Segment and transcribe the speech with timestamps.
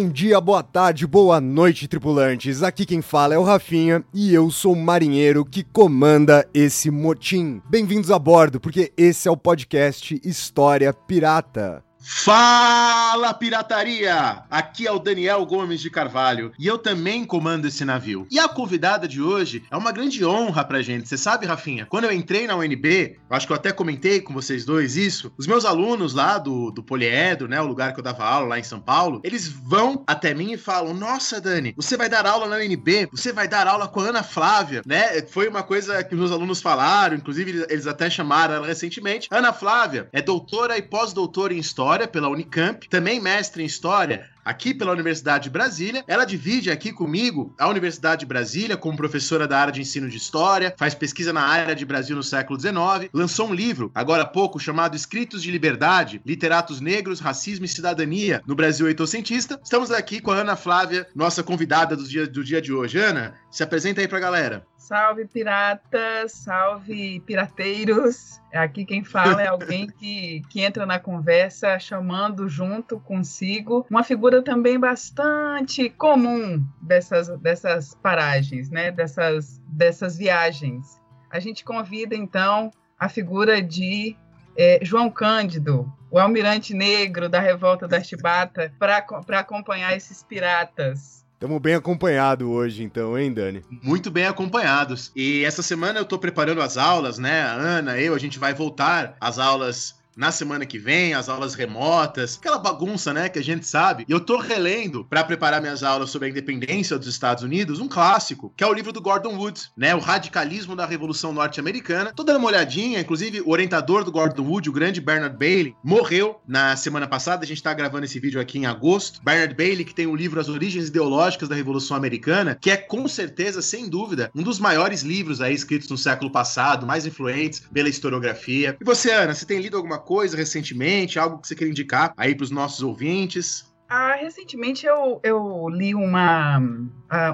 [0.00, 2.62] Bom dia, boa tarde, boa noite, tripulantes.
[2.62, 7.60] Aqui quem fala é o Rafinha e eu sou o marinheiro que comanda esse motim.
[7.68, 11.84] Bem-vindos a bordo, porque esse é o podcast História Pirata.
[12.02, 14.42] Fala pirataria!
[14.50, 18.26] Aqui é o Daniel Gomes de Carvalho e eu também comando esse navio.
[18.30, 21.06] E a convidada de hoje é uma grande honra pra gente.
[21.06, 24.64] Você sabe, Rafinha, quando eu entrei na UNB, acho que eu até comentei com vocês
[24.64, 28.24] dois isso, os meus alunos lá do, do Poliedro, né, o lugar que eu dava
[28.24, 32.08] aula lá em São Paulo, eles vão até mim e falam: Nossa, Dani, você vai
[32.08, 35.20] dar aula na UNB, você vai dar aula com a Ana Flávia, né?
[35.22, 39.28] Foi uma coisa que meus alunos falaram, inclusive eles até chamaram ela recentemente.
[39.30, 44.74] Ana Flávia é doutora e pós-doutora em História pela Unicamp, também mestre em História aqui
[44.74, 46.04] pela Universidade de Brasília.
[46.06, 50.16] Ela divide aqui comigo a Universidade de Brasília como professora da área de ensino de
[50.16, 54.26] História, faz pesquisa na área de Brasil no século XIX, lançou um livro, agora há
[54.26, 59.60] pouco, chamado Escritos de Liberdade, Literatos Negros, Racismo e Cidadania no Brasil Oitocentista.
[59.62, 62.98] Estamos aqui com a Ana Flávia, nossa convidada do dia, do dia de hoje.
[62.98, 64.66] Ana, se apresenta aí pra galera.
[64.90, 68.40] Salve piratas, salve pirateiros.
[68.52, 74.42] Aqui quem fala é alguém que, que entra na conversa chamando junto consigo uma figura
[74.42, 78.90] também bastante comum dessas, dessas paragens, né?
[78.90, 81.00] dessas, dessas viagens.
[81.30, 84.16] A gente convida então a figura de
[84.56, 91.19] é, João Cândido, o almirante negro da revolta da Chibata, para acompanhar esses piratas.
[91.40, 93.64] Estamos bem acompanhados hoje, então, hein, Dani?
[93.82, 95.10] Muito bem acompanhados.
[95.16, 97.40] E essa semana eu tô preparando as aulas, né?
[97.40, 101.54] A Ana, eu, a gente vai voltar às aulas na semana que vem, as aulas
[101.54, 104.04] remotas, aquela bagunça, né, que a gente sabe.
[104.08, 107.88] E eu tô relendo para preparar minhas aulas sobre a independência dos Estados Unidos, um
[107.88, 112.12] clássico, que é o livro do Gordon Wood, né, o radicalismo da Revolução Norte-Americana.
[112.14, 116.40] Tô dando uma olhadinha, inclusive o orientador do Gordon Wood, o grande Bernard Bailey, morreu
[116.46, 117.44] na semana passada.
[117.44, 119.20] A gente tá gravando esse vídeo aqui em agosto.
[119.22, 123.06] Bernard Bailey que tem o livro As Origens Ideológicas da Revolução Americana, que é com
[123.08, 127.88] certeza, sem dúvida, um dos maiores livros aí escritos no século passado, mais influentes pela
[127.88, 128.76] historiografia.
[128.80, 132.34] E você, Ana, você tem lido alguma coisa recentemente, algo que você quer indicar aí
[132.34, 133.70] para os nossos ouvintes?
[133.92, 136.62] Ah, recentemente eu, eu li uma,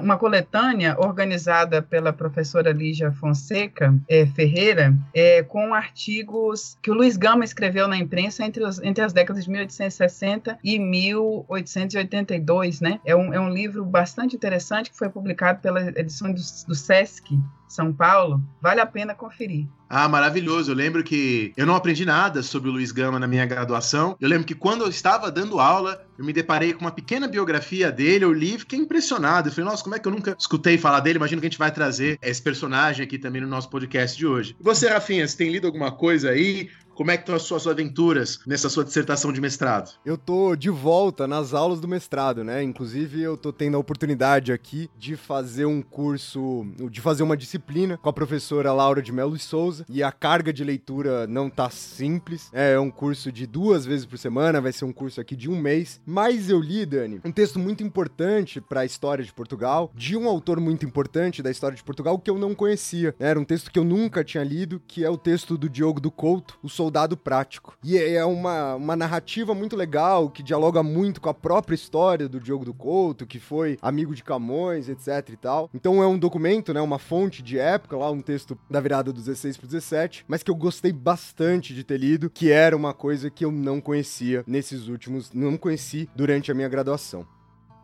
[0.01, 7.15] uma coletânea organizada pela professora Lígia Fonseca é, Ferreira, é, com artigos que o Luiz
[7.15, 12.99] Gama escreveu na imprensa entre, os, entre as décadas de 1860 e 1882, né?
[13.05, 17.39] É um, é um livro bastante interessante que foi publicado pela edição do, do Sesc,
[17.67, 19.67] são Paulo, vale a pena conferir.
[19.89, 20.71] Ah, maravilhoso.
[20.71, 24.17] Eu lembro que eu não aprendi nada sobre o Luiz Gama na minha graduação.
[24.19, 27.91] Eu lembro que quando eu estava dando aula, eu me deparei com uma pequena biografia
[27.91, 29.47] dele, eu li e fiquei impressionado.
[29.47, 31.17] Eu falei, nossa, como é que eu nunca escutei falar dele?
[31.17, 34.55] Imagino que a gente vai trazer esse personagem aqui também no nosso podcast de hoje.
[34.59, 36.69] E você, Rafinha, você tem lido alguma coisa aí?
[36.97, 39.91] Como é que estão as suas aventuras nessa sua dissertação de mestrado?
[40.03, 42.63] Eu tô de volta nas aulas do mestrado, né?
[42.63, 47.97] Inclusive, eu tô tendo a oportunidade aqui de fazer um curso, de fazer uma disciplina
[47.97, 49.85] com a professora Laura de Melo e Souza.
[49.87, 52.49] E a carga de leitura não tá simples.
[52.51, 55.61] É um curso de duas vezes por semana, vai ser um curso aqui de um
[55.61, 56.01] mês.
[56.03, 60.27] Mas eu li, Dani, um texto muito importante para a história de Portugal, de um
[60.27, 63.13] autor muito importante da história de Portugal que eu não conhecia.
[63.19, 66.09] Era um texto que eu nunca tinha lido, que é o texto do Diogo do
[66.09, 67.77] Couto, O soldado prático.
[67.83, 72.39] E é uma, uma narrativa muito legal, que dialoga muito com a própria história do
[72.39, 75.69] Diogo do Couto, que foi amigo de Camões, etc e tal.
[75.73, 79.19] Então é um documento, né, uma fonte de época, lá um texto da virada do
[79.19, 83.29] 16 pro 17, mas que eu gostei bastante de ter lido, que era uma coisa
[83.29, 87.25] que eu não conhecia nesses últimos, não conheci durante a minha graduação.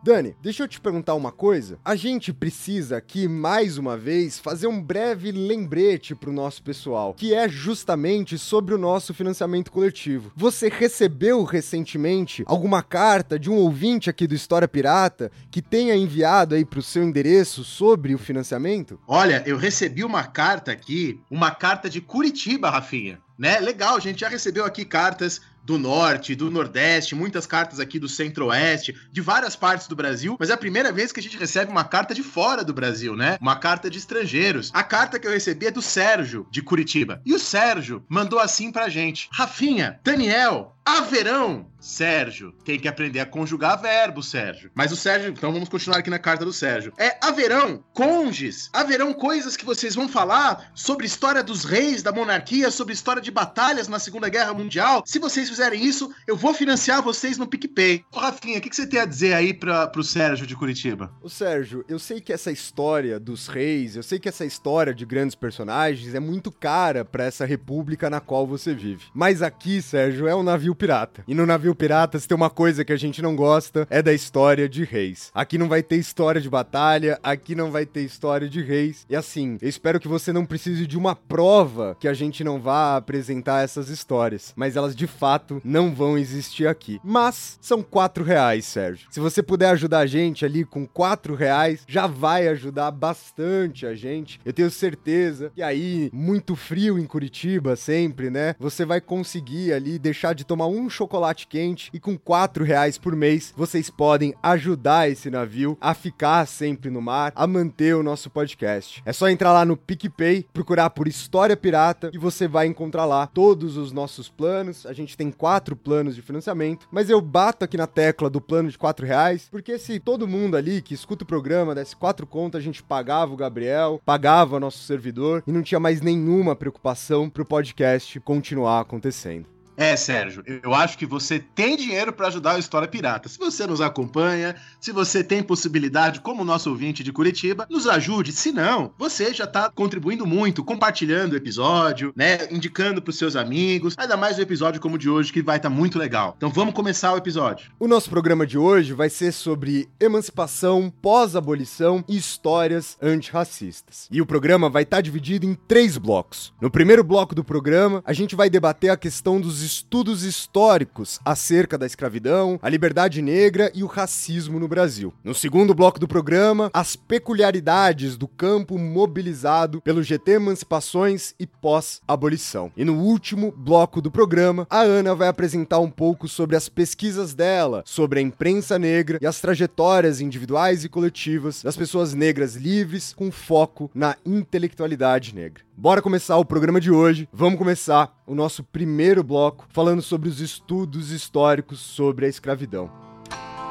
[0.04, 1.78] Dani, deixa eu te perguntar uma coisa.
[1.82, 7.32] A gente precisa aqui, mais uma vez, fazer um breve lembrete pro nosso pessoal, que
[7.32, 10.30] é justamente sobre o nosso financiamento coletivo.
[10.36, 16.54] Você recebeu recentemente alguma carta de um ouvinte aqui do História Pirata que tenha enviado
[16.54, 19.00] aí pro seu endereço sobre o financiamento?
[19.08, 23.58] Olha, eu recebi uma carta aqui, uma carta de Curitiba, Rafinha né?
[23.58, 28.08] Legal, a gente já recebeu aqui cartas do norte, do nordeste, muitas cartas aqui do
[28.08, 31.70] centro-oeste, de várias partes do Brasil, mas é a primeira vez que a gente recebe
[31.70, 33.38] uma carta de fora do Brasil, né?
[33.40, 34.70] Uma carta de estrangeiros.
[34.74, 37.20] A carta que eu recebi é do Sérgio, de Curitiba.
[37.24, 42.52] E o Sérgio mandou assim pra gente: Rafinha, Daniel, haverão Sérgio.
[42.64, 44.70] Tem que aprender a conjugar verbo, Sérgio.
[44.74, 46.94] Mas o Sérgio, então vamos continuar aqui na carta do Sérgio.
[46.98, 52.70] É haverão conges, haverão coisas que vocês vão falar sobre história dos reis da monarquia,
[52.70, 55.02] sobre história de batalhas na Segunda Guerra Mundial.
[55.04, 58.02] Se vocês fizerem isso, eu vou financiar vocês no PicPay.
[58.10, 61.12] Ô, Rafinha, o que, que você tem a dizer aí pra, pro Sérgio de Curitiba?
[61.22, 65.04] O Sérgio, eu sei que essa história dos reis, eu sei que essa história de
[65.04, 69.04] grandes personagens é muito cara para essa república na qual você vive.
[69.12, 71.22] Mas aqui, Sérgio, é um navio pirata.
[71.28, 74.12] E no navio pirata, se tem uma coisa que a gente não gosta, é da
[74.12, 75.30] história de reis.
[75.34, 79.06] Aqui não vai ter história de batalha, aqui não vai ter história de reis.
[79.08, 82.60] E assim, eu espero que você não precise de uma prova que a gente não
[82.60, 84.52] vá apresentar essas histórias.
[84.56, 87.00] Mas elas de fato não vão existir aqui.
[87.02, 89.08] Mas são quatro reais, Sérgio.
[89.10, 93.94] Se você puder ajudar a gente ali com quatro reais, já vai ajudar bastante a
[93.94, 94.40] gente.
[94.44, 95.50] Eu tenho certeza.
[95.56, 98.54] E aí, muito frio em Curitiba sempre, né?
[98.58, 103.16] Você vai conseguir ali deixar de tomar um chocolate quente e com quatro reais por
[103.16, 108.28] mês vocês podem ajudar esse navio a ficar sempre no mar, a manter o nosso
[108.28, 109.02] podcast.
[109.06, 113.26] É só entrar lá no PicPay, procurar por História Pirata e você vai encontrar lá
[113.26, 114.84] todos os nossos planos.
[114.84, 118.70] A gente tem quatro planos de financiamento, mas eu bato aqui na tecla do plano
[118.70, 122.60] de quatro reais, porque se todo mundo ali que escuta o programa desse quatro contas,
[122.60, 127.44] a gente pagava o Gabriel, pagava nosso servidor e não tinha mais nenhuma preocupação pro
[127.44, 129.53] podcast continuar acontecendo.
[129.76, 133.28] É, Sérgio, eu acho que você tem dinheiro para ajudar a História Pirata.
[133.28, 138.30] Se você nos acompanha, se você tem possibilidade, como nosso ouvinte de Curitiba, nos ajude.
[138.32, 142.46] Se não, você já tá contribuindo muito, compartilhando o episódio, né?
[142.52, 143.94] Indicando pros seus amigos.
[143.98, 146.34] Ainda mais um episódio como o de hoje, que vai estar tá muito legal.
[146.36, 147.72] Então vamos começar o episódio.
[147.80, 154.08] O nosso programa de hoje vai ser sobre emancipação, pós-abolição e histórias antirracistas.
[154.10, 156.52] E o programa vai estar tá dividido em três blocos.
[156.60, 161.76] No primeiro bloco do programa, a gente vai debater a questão dos estudos históricos acerca
[161.76, 165.12] da escravidão, a liberdade negra e o racismo no Brasil.
[165.24, 172.70] No segundo bloco do programa, as peculiaridades do campo mobilizado pelo GT Emancipações e pós-abolição.
[172.76, 177.34] E no último bloco do programa, a Ana vai apresentar um pouco sobre as pesquisas
[177.34, 183.12] dela, sobre a imprensa negra e as trajetórias individuais e coletivas das pessoas negras livres
[183.14, 185.64] com foco na intelectualidade negra.
[185.76, 187.28] Bora começar o programa de hoje.
[187.32, 192.88] Vamos começar o nosso primeiro bloco falando sobre os estudos históricos sobre a escravidão.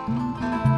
[0.07, 0.72] Bom,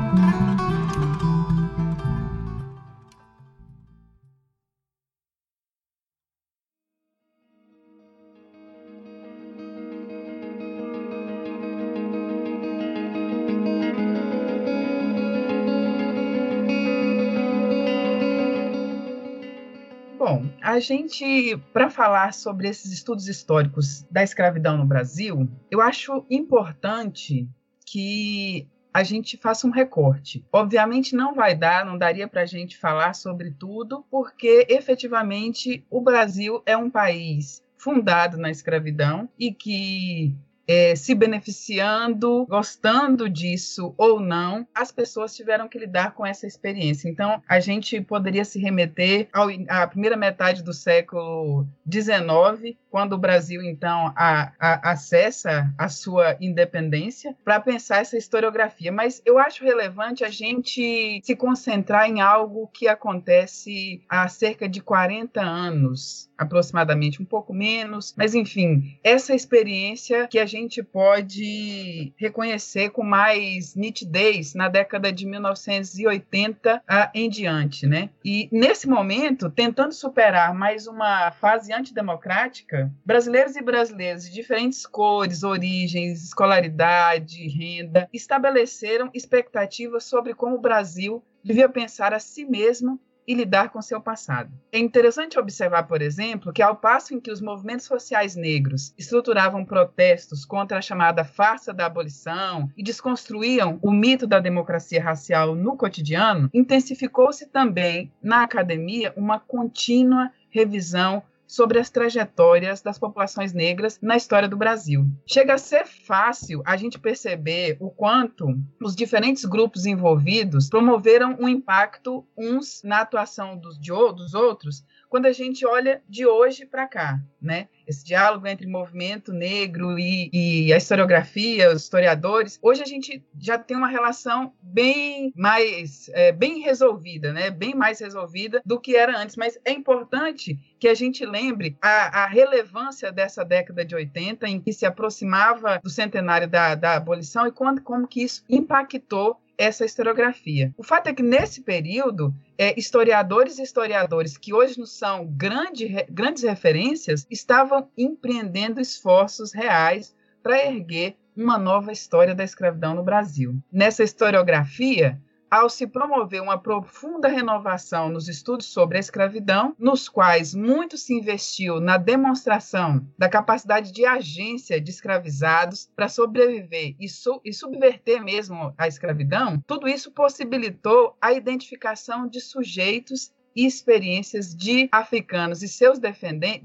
[20.76, 27.48] a gente, para falar sobre esses estudos históricos da escravidão no Brasil, eu acho importante
[27.86, 30.46] que a gente faça um recorte.
[30.52, 36.02] Obviamente não vai dar, não daria para a gente falar sobre tudo, porque efetivamente o
[36.02, 40.36] Brasil é um país fundado na escravidão e que
[40.68, 47.10] é, se beneficiando, gostando disso ou não, as pessoas tiveram que lidar com essa experiência.
[47.10, 53.18] Então, a gente poderia se remeter ao, à primeira metade do século XIX, quando o
[53.18, 58.92] Brasil, então, a, a, acessa a sua independência, para pensar essa historiografia.
[58.92, 64.82] Mas eu acho relevante a gente se concentrar em algo que acontece há cerca de
[64.82, 72.90] 40 anos, aproximadamente, um pouco menos, mas enfim, essa experiência que a gente pode reconhecer
[72.90, 76.82] com mais nitidez na década de 1980
[77.14, 78.10] em diante, né?
[78.24, 85.44] E nesse momento, tentando superar mais uma fase antidemocrática, brasileiros e brasileiras de diferentes cores,
[85.44, 93.34] origens, escolaridade, renda, estabeleceram expectativas sobre como o Brasil devia pensar a si mesmo e
[93.34, 94.52] lidar com seu passado.
[94.72, 99.66] É interessante observar, por exemplo, que ao passo em que os movimentos sociais negros estruturavam
[99.66, 105.76] protestos contra a chamada farsa da abolição e desconstruíam o mito da democracia racial no
[105.76, 114.18] cotidiano, intensificou-se também na academia uma contínua revisão sobre as trajetórias das populações negras na
[114.18, 115.06] história do Brasil.
[115.28, 118.48] Chega a ser fácil a gente perceber o quanto
[118.82, 125.26] os diferentes grupos envolvidos promoveram um impacto uns na atuação dos, de, dos outros quando
[125.26, 127.68] a gente olha de hoje para cá, né?
[127.88, 132.60] esse diálogo entre movimento negro e, e, a historiografia, os historiadores.
[132.62, 137.50] Hoje a gente já tem uma relação bem mais é, bem resolvida, né?
[137.50, 139.36] Bem mais resolvida do que era antes.
[139.36, 144.60] Mas é importante que a gente lembre a, a relevância dessa década de 80, em
[144.60, 149.86] que se aproximava do centenário da, da abolição e quando, como que isso impactou essa
[149.86, 150.74] historiografia.
[150.78, 155.88] O fato é que nesse período, é, historiadores e historiadores que hoje não são grande,
[156.10, 163.56] grandes referências estavam empreendendo esforços reais para erguer uma nova história da escravidão no Brasil.
[163.72, 170.54] Nessa historiografia, ao se promover uma profunda renovação nos estudos sobre a escravidão, nos quais
[170.54, 177.42] muito se investiu na demonstração da capacidade de agência de escravizados para sobreviver e, su
[177.44, 184.90] e subverter mesmo a escravidão, tudo isso possibilitou a identificação de sujeitos e experiências de
[184.92, 185.98] africanos e seus,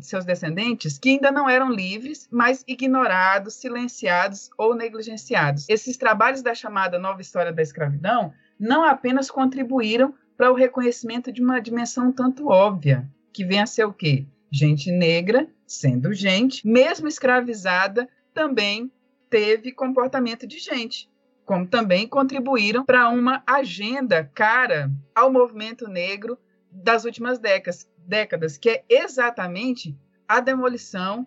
[0.00, 5.68] seus descendentes que ainda não eram livres, mas ignorados, silenciados ou negligenciados.
[5.68, 11.42] Esses trabalhos da chamada Nova História da Escravidão não apenas contribuíram para o reconhecimento de
[11.42, 14.26] uma dimensão tanto óbvia, que vem a ser o quê?
[14.52, 18.92] Gente negra, sendo gente, mesmo escravizada, também
[19.30, 21.08] teve comportamento de gente,
[21.44, 26.38] como também contribuíram para uma agenda cara ao movimento negro
[26.70, 29.96] das últimas décadas, décadas, que é exatamente
[30.28, 31.26] a demolição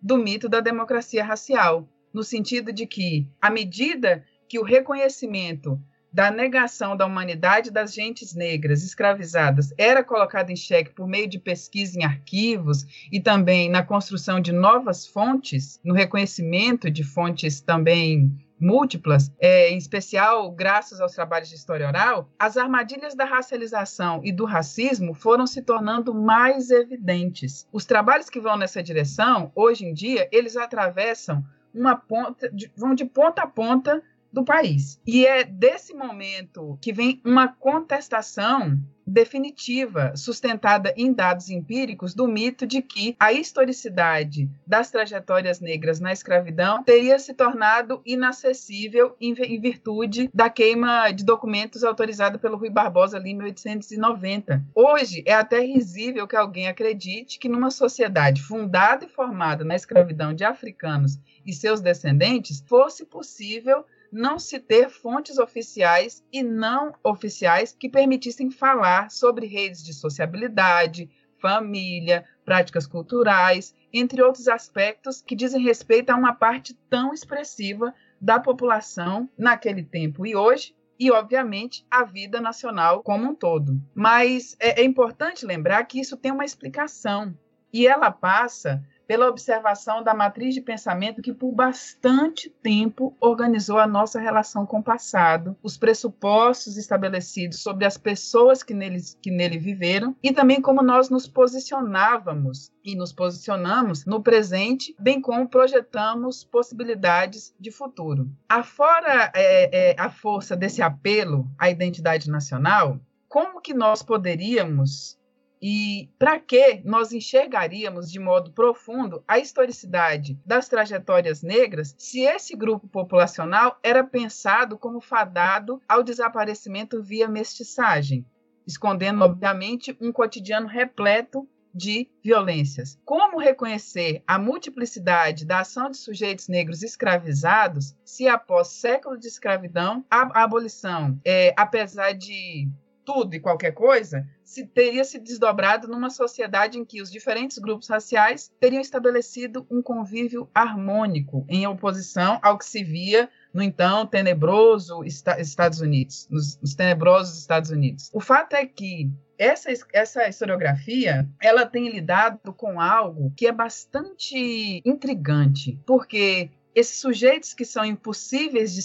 [0.00, 5.80] do mito da democracia racial, no sentido de que, à medida que o reconhecimento
[6.12, 11.38] da negação da humanidade das gentes negras escravizadas era colocada em xeque por meio de
[11.38, 18.30] pesquisa em arquivos e também na construção de novas fontes, no reconhecimento de fontes também
[18.62, 24.30] múltiplas, é, em especial graças aos trabalhos de história oral, as armadilhas da racialização e
[24.30, 27.66] do racismo foram se tornando mais evidentes.
[27.72, 32.94] Os trabalhos que vão nessa direção, hoje em dia, eles atravessam uma ponta, de, vão
[32.94, 35.00] de ponta a ponta do país.
[35.06, 42.66] E é desse momento que vem uma contestação definitiva, sustentada em dados empíricos, do mito
[42.66, 50.30] de que a historicidade das trajetórias negras na escravidão teria se tornado inacessível em, virtude
[50.32, 54.64] da queima de documentos autorizada pelo Rui Barbosa ali em 1890.
[54.74, 60.32] Hoje é até risível que alguém acredite que numa sociedade fundada e formada na escravidão
[60.32, 67.72] de africanos e seus descendentes fosse possível não se ter fontes oficiais e não oficiais
[67.72, 75.62] que permitissem falar sobre redes de sociabilidade, família, práticas culturais, entre outros aspectos que dizem
[75.62, 82.04] respeito a uma parte tão expressiva da população naquele tempo e hoje, e, obviamente, a
[82.04, 83.82] vida nacional como um todo.
[83.92, 87.36] Mas é, é importante lembrar que isso tem uma explicação,
[87.72, 93.86] e ela passa pela observação da matriz de pensamento que por bastante tempo organizou a
[93.86, 99.58] nossa relação com o passado, os pressupostos estabelecidos sobre as pessoas que nele, que nele
[99.58, 106.44] viveram e também como nós nos posicionávamos e nos posicionamos no presente, bem como projetamos
[106.44, 108.28] possibilidades de futuro.
[108.48, 115.18] Afora é, é, a força desse apelo à identidade nacional, como que nós poderíamos
[115.62, 122.56] e para que nós enxergaríamos de modo profundo a historicidade das trajetórias negras se esse
[122.56, 128.26] grupo populacional era pensado como fadado ao desaparecimento via mestiçagem,
[128.66, 132.98] escondendo, obviamente, um cotidiano repleto de violências.
[133.04, 140.04] Como reconhecer a multiplicidade da ação de sujeitos negros escravizados se, após séculos de escravidão,
[140.10, 142.68] a abolição, é, apesar de
[143.04, 147.88] tudo e qualquer coisa, se teria se desdobrado numa sociedade em que os diferentes grupos
[147.88, 155.04] raciais teriam estabelecido um convívio harmônico, em oposição ao que se via no então tenebroso
[155.04, 158.10] Estados Unidos, nos, nos tenebrosos Estados Unidos.
[158.12, 164.80] O fato é que essa, essa historiografia ela tem lidado com algo que é bastante
[164.84, 168.80] intrigante, porque esses sujeitos que são impossíveis de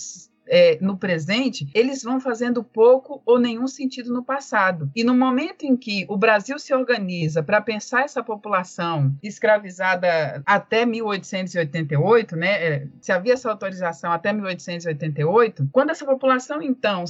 [0.48, 4.90] é, no presente, eles vão fazendo pouco ou nenhum sentido no passado.
[4.96, 10.86] E no momento em que o Brasil se organiza para pensar essa população escravizada até
[10.86, 17.04] 1888, né, é, se havia essa autorização até 1888, quando essa população, então,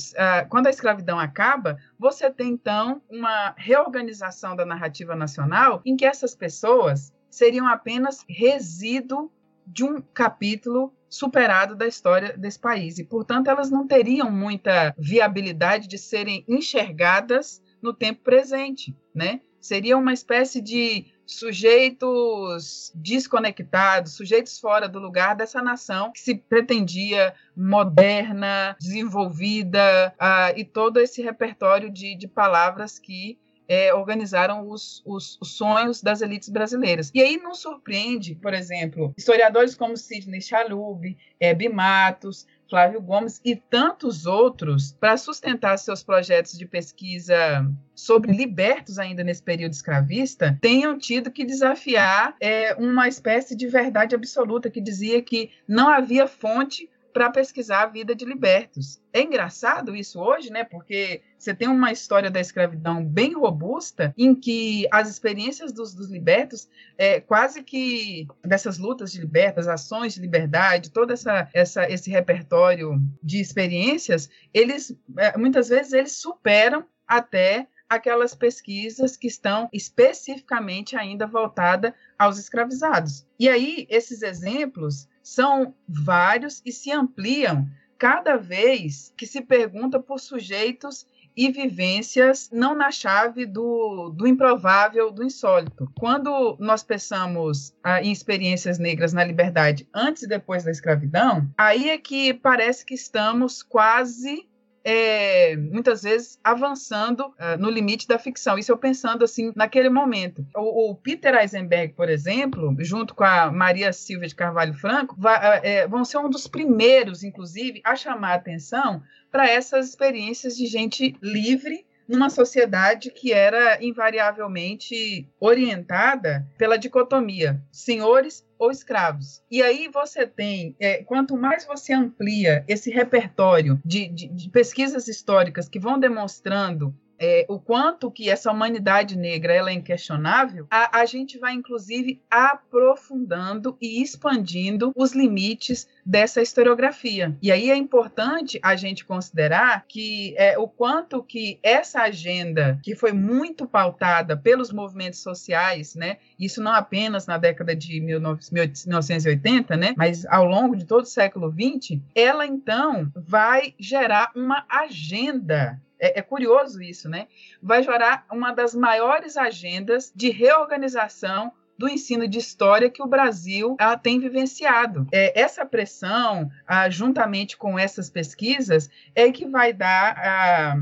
[0.49, 6.35] quando a escravidão acaba, você tem, então, uma reorganização da narrativa nacional em que essas
[6.35, 9.31] pessoas seriam apenas resíduo
[9.67, 12.97] de um capítulo superado da história desse país.
[12.97, 19.41] E, portanto, elas não teriam muita viabilidade de serem enxergadas no tempo presente, né?
[19.59, 27.33] Seria uma espécie de sujeitos desconectados, sujeitos fora do lugar dessa nação que se pretendia
[27.55, 35.37] moderna, desenvolvida, uh, e todo esse repertório de, de palavras que é, organizaram os, os,
[35.41, 37.11] os, sonhos das elites brasileiras.
[37.13, 43.55] E aí não surpreende, por exemplo, historiadores como Sidney Chalub, Hebe Matos, Flávio Gomes e
[43.55, 50.97] tantos outros, para sustentar seus projetos de pesquisa sobre libertos ainda nesse período escravista, tenham
[50.97, 56.89] tido que desafiar é, uma espécie de verdade absoluta que dizia que não havia fonte
[57.17, 59.01] para pesquisar a vida de libertos.
[59.11, 60.63] É engraçado isso hoje, né?
[60.63, 66.11] Porque você tem uma história da escravidão bem robusta, em que as experiências dos, dos
[66.11, 72.11] libertos, é, quase que dessas lutas de libertas, ações de liberdade, todo essa, essa, esse
[72.11, 80.95] repertório de experiências, eles é, muitas vezes eles superam até aquelas pesquisas que estão especificamente
[80.95, 83.25] ainda voltadas aos escravizados.
[83.39, 90.19] E aí, esses exemplos são vários e se ampliam cada vez que se pergunta por
[90.19, 91.05] sujeitos
[91.37, 95.91] e vivências não na chave do, do improvável, do insólito.
[95.95, 101.91] Quando nós pensamos ah, em experiências negras na liberdade antes e depois da escravidão, aí
[101.91, 104.47] é que parece que estamos quase
[104.89, 108.57] é, muitas vezes avançando uh, no limite da ficção.
[108.57, 110.47] Isso eu pensando assim naquele momento.
[110.55, 115.37] O, o, Peter Eisenberg, por exemplo, junto com a Maria Silvia de Carvalho Franco, vai,
[115.37, 120.55] uh, é, vão ser um dos primeiros, inclusive, a chamar a atenção para essas experiências
[120.55, 129.41] de gente livre numa sociedade que era invariavelmente orientada pela dicotomia senhores ou escravos.
[129.49, 135.07] E aí você tem, é, quanto mais você amplia esse repertório de, de, de pesquisas
[135.07, 140.99] históricas que vão demonstrando é, o quanto que essa humanidade negra ela é inquestionável, a,
[140.99, 147.35] a gente vai inclusive aprofundando e expandindo os limites dessa historiografia.
[147.41, 152.95] E aí é importante a gente considerar que é, o quanto que essa agenda, que
[152.95, 159.93] foi muito pautada pelos movimentos sociais, né, isso não apenas na década de 1980, né,
[159.97, 166.19] mas ao longo de todo o século XX, ela então vai gerar uma agenda é,
[166.19, 167.27] é, curioso isso, né?
[167.61, 173.75] Vai gerar uma das maiores agendas de reorganização do ensino de história que o Brasil
[173.79, 175.07] ah, tem vivenciado.
[175.11, 180.17] É, essa pressão, ah, juntamente com essas pesquisas, é que vai dar.
[180.17, 180.75] Ah,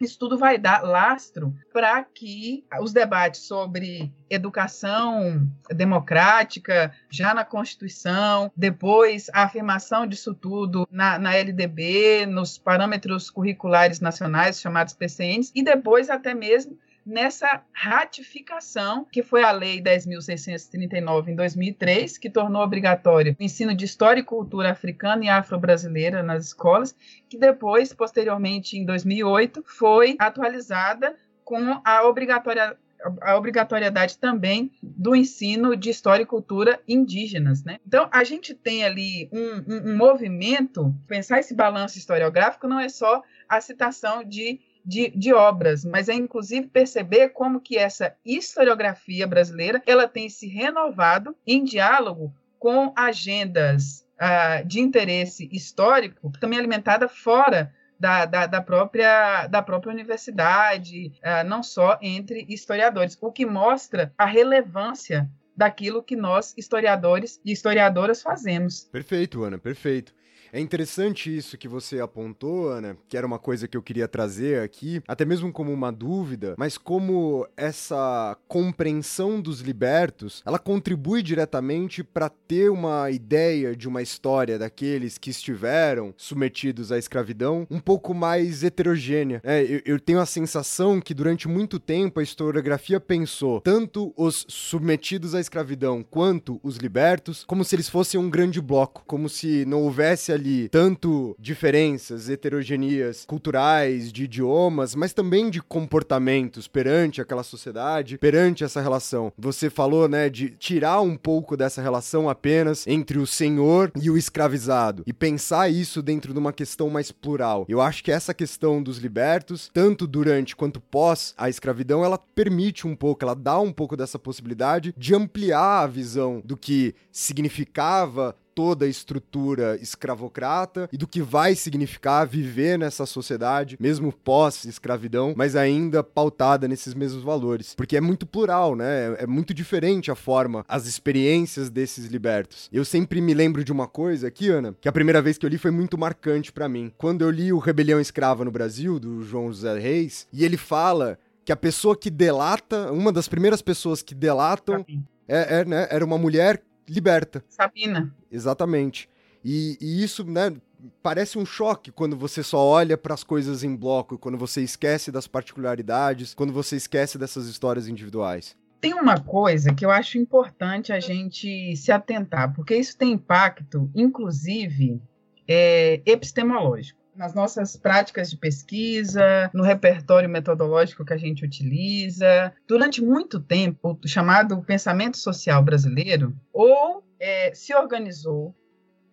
[0.00, 8.50] isso tudo vai dar lastro para que os debates sobre educação democrática, já na Constituição,
[8.56, 15.62] depois a afirmação disso tudo na, na LDB, nos parâmetros curriculares nacionais, chamados PCNs, e
[15.62, 23.36] depois até mesmo nessa ratificação, que foi a Lei 10.639 em 2003, que tornou obrigatório
[23.38, 26.96] o ensino de história e cultura africana e afro-brasileira nas escolas,
[27.28, 31.14] que depois, posteriormente, em 2008, foi atualizada
[31.44, 32.76] com a obrigatória
[33.20, 37.78] a obrigatoriedade também do ensino de história e cultura indígenas, né?
[37.86, 40.94] Então a gente tem ali um, um, um movimento.
[41.06, 46.14] Pensar esse balanço historiográfico não é só a citação de de, de, obras, mas é
[46.14, 54.06] inclusive perceber como que essa historiografia brasileira ela tem se renovado em diálogo com agendas
[54.16, 61.46] uh, de interesse histórico, também alimentada fora da, da, da, própria, da própria universidade, uh,
[61.46, 68.22] não só entre historiadores, o que mostra a relevância daquilo que nós, historiadores e historiadoras,
[68.22, 68.84] fazemos.
[68.92, 70.14] Perfeito, Ana, perfeito.
[70.52, 74.62] É interessante isso que você apontou, Ana, que era uma coisa que eu queria trazer
[74.62, 82.02] aqui, até mesmo como uma dúvida, mas como essa compreensão dos libertos, ela contribui diretamente
[82.02, 88.14] para ter uma ideia de uma história daqueles que estiveram submetidos à escravidão um pouco
[88.14, 89.40] mais heterogênea.
[89.44, 94.44] É, eu, eu tenho a sensação que durante muito tempo a historiografia pensou tanto os
[94.48, 99.64] submetidos à escravidão quanto os libertos como se eles fossem um grande bloco, como se
[99.64, 107.42] não houvesse ali tanto diferenças, heterogeneias culturais, de idiomas, mas também de comportamentos perante aquela
[107.42, 109.32] sociedade, perante essa relação.
[109.36, 114.16] Você falou, né, de tirar um pouco dessa relação apenas entre o senhor e o
[114.16, 117.66] escravizado e pensar isso dentro de uma questão mais plural.
[117.68, 122.86] Eu acho que essa questão dos libertos, tanto durante quanto pós a escravidão, ela permite
[122.86, 128.36] um pouco, ela dá um pouco dessa possibilidade de ampliar a visão do que significava
[128.56, 135.54] toda a estrutura escravocrata e do que vai significar viver nessa sociedade, mesmo pós-escravidão, mas
[135.54, 137.74] ainda pautada nesses mesmos valores.
[137.74, 139.14] Porque é muito plural, né?
[139.18, 142.70] É, é muito diferente a forma, as experiências desses libertos.
[142.72, 145.50] Eu sempre me lembro de uma coisa aqui, Ana, que a primeira vez que eu
[145.50, 146.90] li foi muito marcante para mim.
[146.96, 151.18] Quando eu li o Rebelião Escrava no Brasil, do João José Reis, e ele fala
[151.44, 154.82] que a pessoa que delata, uma das primeiras pessoas que delatam,
[155.28, 157.44] é, é, né, era uma mulher liberta.
[157.48, 158.14] Sabina.
[158.30, 159.08] Exatamente.
[159.44, 160.54] E, e isso, né,
[161.02, 165.12] parece um choque quando você só olha para as coisas em bloco, quando você esquece
[165.12, 168.56] das particularidades, quando você esquece dessas histórias individuais.
[168.80, 173.90] Tem uma coisa que eu acho importante a gente se atentar, porque isso tem impacto,
[173.94, 175.00] inclusive,
[175.48, 182.52] é, epistemológico nas nossas práticas de pesquisa, no repertório metodológico que a gente utiliza.
[182.66, 188.54] Durante muito tempo, o chamado pensamento social brasileiro ou é, se organizou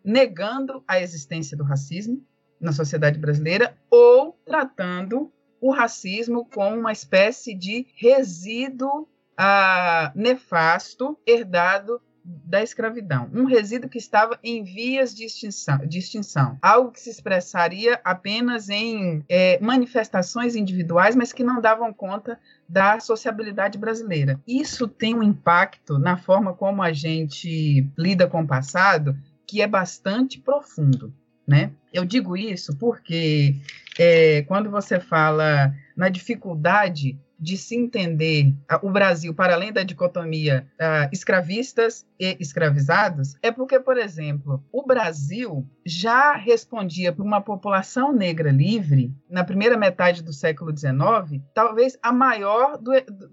[0.03, 2.21] negando a existência do racismo
[2.59, 12.01] na sociedade brasileira ou tratando o racismo como uma espécie de resíduo ah, nefasto herdado
[12.23, 17.09] da escravidão, um resíduo que estava em vias de extinção, de extinção algo que se
[17.09, 24.39] expressaria apenas em é, manifestações individuais, mas que não davam conta da sociabilidade brasileira.
[24.47, 29.67] Isso tem um impacto na forma como a gente lida com o passado, que é
[29.67, 31.13] bastante profundo.
[31.45, 31.71] Né?
[31.91, 33.57] Eu digo isso porque
[33.99, 40.65] é, quando você fala na dificuldade de se entender o Brasil para além da dicotomia
[40.79, 48.13] uh, escravistas e escravizados é porque, por exemplo, o Brasil já respondia para uma população
[48.13, 52.91] negra livre na primeira metade do século XIX, talvez a maior do,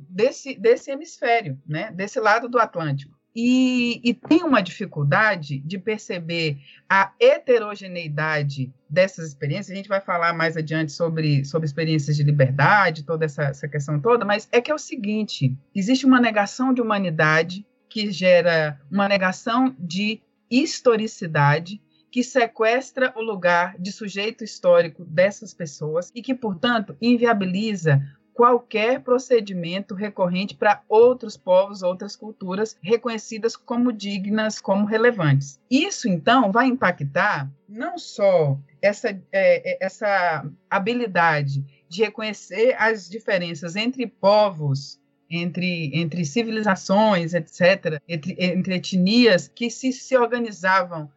[0.08, 3.19] desse, desse hemisfério, né, desse lado do Atlântico.
[3.34, 9.72] E, e, tem uma dificuldade de perceber a heterogeneidade dessas experiências.
[9.72, 14.00] A gente vai falar mais adiante sobre, sobre experiências de liberdade, toda essa, essa questão
[14.00, 19.08] toda, mas é que é o seguinte: existe uma negação de humanidade que gera uma
[19.08, 26.96] negação de historicidade que sequestra o lugar de sujeito histórico dessas pessoas e que, portanto,
[27.00, 28.02] inviabiliza
[28.40, 35.60] qualquer procedimento recorrente para outros povos, outras culturas reconhecidas como dignas, como relevantes.
[35.70, 43.76] Isso, então, vai impactar não só essa, é, é, essa habilidade de reconhecer as diferenças
[43.76, 44.98] entre povos
[45.28, 51.10] entre, entre civilizações, etc., entre, entre etnias que se, se organizavam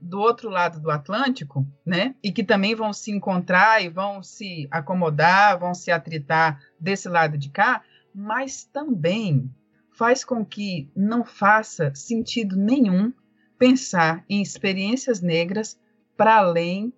[0.00, 2.14] do outro lado do Atlântico, né?
[2.22, 7.38] E que também vão se encontrar e vão se acomodar, vão se atritar desse lado
[7.38, 7.82] de cá,
[8.14, 9.50] mas também
[9.92, 13.12] faz com que não faça sentido nenhum
[13.58, 15.78] pensar em experiências negras
[16.16, 16.92] para além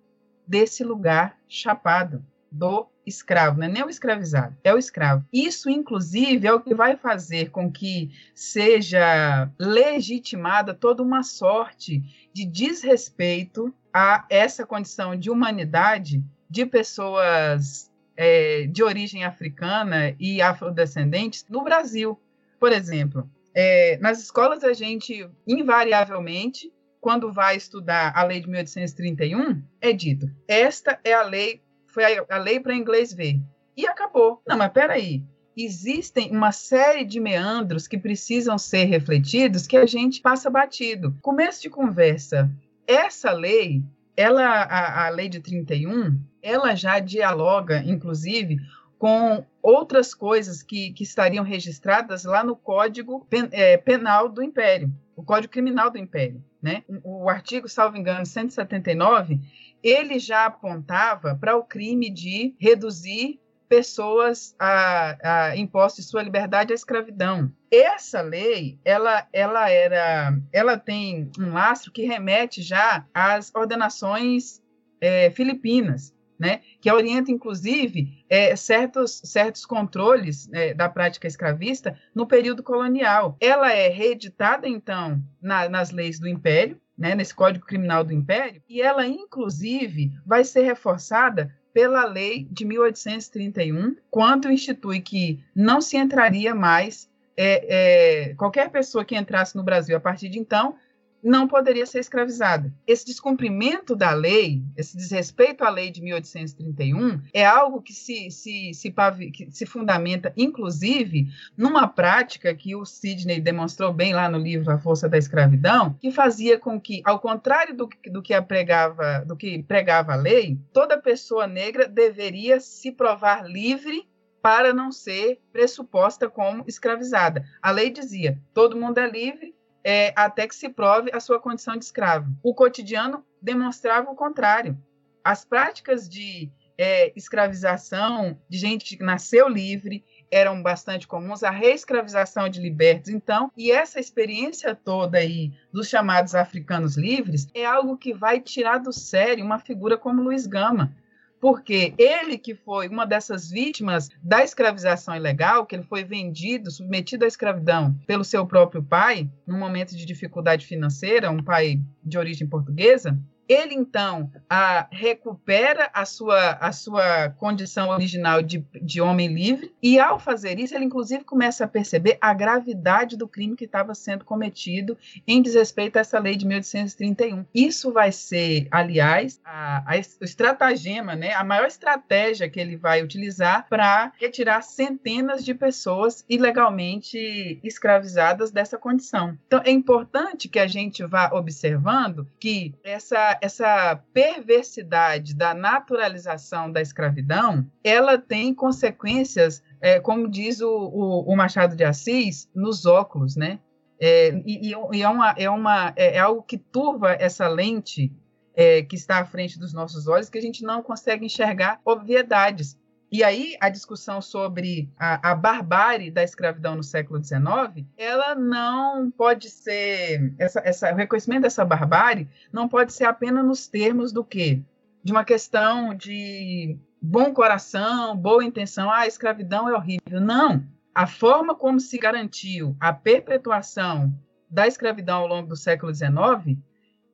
[0.47, 5.25] desse lugar chapado do escravo, não é nem o escravizado, é o escravo.
[5.33, 12.45] Isso, inclusive, é o que vai fazer com que seja legitimada toda uma sorte de
[12.45, 21.63] desrespeito a essa condição de humanidade de pessoas é, de origem africana e afrodescendentes no
[21.63, 22.19] Brasil.
[22.59, 29.61] Por exemplo, é, nas escolas a gente, invariavelmente, quando vai estudar a lei de 1831,
[29.81, 31.62] é dito: esta é a lei
[31.93, 33.39] foi a, a lei para inglês ver.
[33.77, 34.41] E acabou.
[34.47, 35.23] Não, mas peraí.
[35.55, 41.15] Existem uma série de meandros que precisam ser refletidos que a gente passa batido.
[41.21, 42.49] Começo de conversa.
[42.87, 43.83] Essa lei,
[44.17, 48.57] ela, a, a lei de 31, ela já dialoga, inclusive,
[48.97, 54.91] com outras coisas que, que estariam registradas lá no Código pen, é, Penal do Império,
[55.15, 56.43] o Código Criminal do Império.
[56.61, 56.83] Né?
[57.03, 59.39] O artigo, salvo engano, 179,
[59.83, 66.71] ele já apontava para o crime de reduzir pessoas a, a imposto de sua liberdade
[66.71, 67.51] à escravidão.
[67.71, 74.61] Essa lei, ela, ela era, ela tem um lastro que remete já às ordenações
[75.01, 82.27] é, filipinas, né, que orienta, inclusive, é, certos, certos controles é, da prática escravista no
[82.27, 83.37] período colonial.
[83.39, 88.61] Ela é reeditada, então, na, nas leis do Império, né, nesse Código Criminal do Império,
[88.67, 95.97] e ela, inclusive, vai ser reforçada pela lei de 1831, quando institui que não se
[95.97, 100.75] entraria mais, é, é, qualquer pessoa que entrasse no Brasil a partir de então,
[101.23, 102.73] não poderia ser escravizada.
[102.85, 108.73] Esse descumprimento da lei, esse desrespeito à lei de 1831, é algo que se, se,
[108.73, 108.93] se,
[109.31, 114.77] que se fundamenta, inclusive, numa prática que o Sidney demonstrou bem lá no livro A
[114.77, 119.63] Força da Escravidão, que fazia com que, ao contrário do, do que, pregava, do que
[119.63, 124.05] pregava a lei, toda pessoa negra deveria se provar livre
[124.41, 127.45] para não ser pressuposta como escravizada.
[127.61, 131.75] A lei dizia: todo mundo é livre é, até que se prove a sua condição
[131.75, 132.31] de escravo.
[132.41, 134.77] O cotidiano demonstrava o contrário.
[135.23, 142.49] As práticas de é, escravização de gente que nasceu livre eram bastante comuns, a reescravização
[142.49, 148.13] de libertos, então, e essa experiência toda aí dos chamados africanos livres é algo que
[148.13, 150.95] vai tirar do sério uma figura como Luiz Gama,
[151.43, 157.25] porque ele que foi uma dessas vítimas da escravização ilegal, que ele foi vendido, submetido
[157.25, 162.47] à escravidão pelo seu próprio pai, num momento de dificuldade financeira, um pai de origem
[162.47, 169.73] portuguesa, ele então a, recupera a sua, a sua condição original de, de homem livre,
[169.81, 173.93] e ao fazer isso, ele inclusive começa a perceber a gravidade do crime que estava
[173.93, 177.45] sendo cometido em desrespeito a essa lei de 1831.
[177.53, 183.67] Isso vai ser, aliás, a, a, estratagema, né, a maior estratégia que ele vai utilizar
[183.69, 189.37] para retirar centenas de pessoas ilegalmente escravizadas dessa condição.
[189.47, 196.81] Então, é importante que a gente vá observando que essa essa, perversidade da naturalização da
[196.81, 203.35] escravidão, ela tem consequências, é, como diz o, o, o, Machado de Assis, nos óculos,
[203.35, 203.59] né?
[203.99, 208.11] É, e, e é, uma, é, uma, é, é algo que turva essa lente
[208.55, 212.77] é, que está à frente dos nossos olhos, que a gente não consegue enxergar obviedades.
[213.13, 219.11] E aí, a discussão sobre a, a, barbárie da escravidão no século XIX, ela não
[219.11, 224.23] pode ser, essa, essa, o reconhecimento dessa barbárie não pode ser apenas nos termos do
[224.23, 224.63] quê?
[225.03, 230.19] De uma questão de bom coração, boa intenção, ah, a escravidão é horrível.
[230.19, 230.65] Não.
[230.95, 234.11] A forma como se garantiu a perpetuação
[234.49, 236.57] da escravidão ao longo do século XIX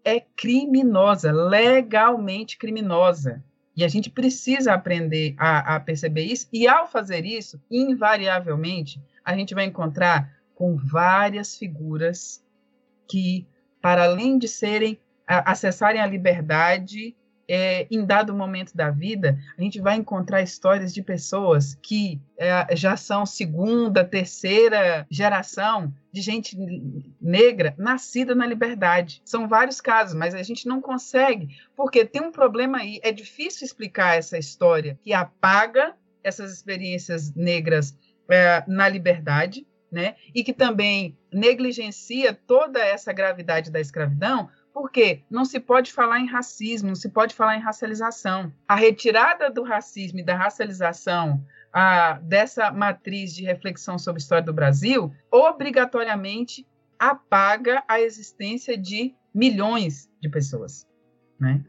[0.05, 3.43] é criminosa, legalmente criminosa.
[3.79, 9.33] E a gente precisa aprender a, a perceber isso, e ao fazer isso, invariavelmente, a
[9.33, 12.43] gente vai encontrar com várias figuras
[13.07, 13.47] que,
[13.81, 17.15] para além de serem, a, acessarem a liberdade
[17.49, 22.75] é, em dado momento da vida, a gente vai encontrar histórias de pessoas que é,
[22.75, 26.55] já são segunda, terceira geração de gente
[27.19, 29.19] negra nascida na liberdade.
[29.25, 32.99] São vários casos, mas a gente não consegue, porque tem um problema aí.
[33.01, 37.97] É difícil explicar essa história que apaga essas experiências negras
[38.29, 40.15] é, na liberdade, né?
[40.35, 46.25] E que também negligencia toda essa gravidade da escravidão, porque não se pode falar em
[46.25, 48.49] racismo, não se pode falar em racialização.
[48.65, 54.45] A retirada do racismo e da racialização a, dessa matriz de reflexão sobre a história
[54.45, 56.65] do Brasil obrigatoriamente
[56.97, 60.87] apaga a existência de milhões de pessoas.
[61.37, 61.61] Né?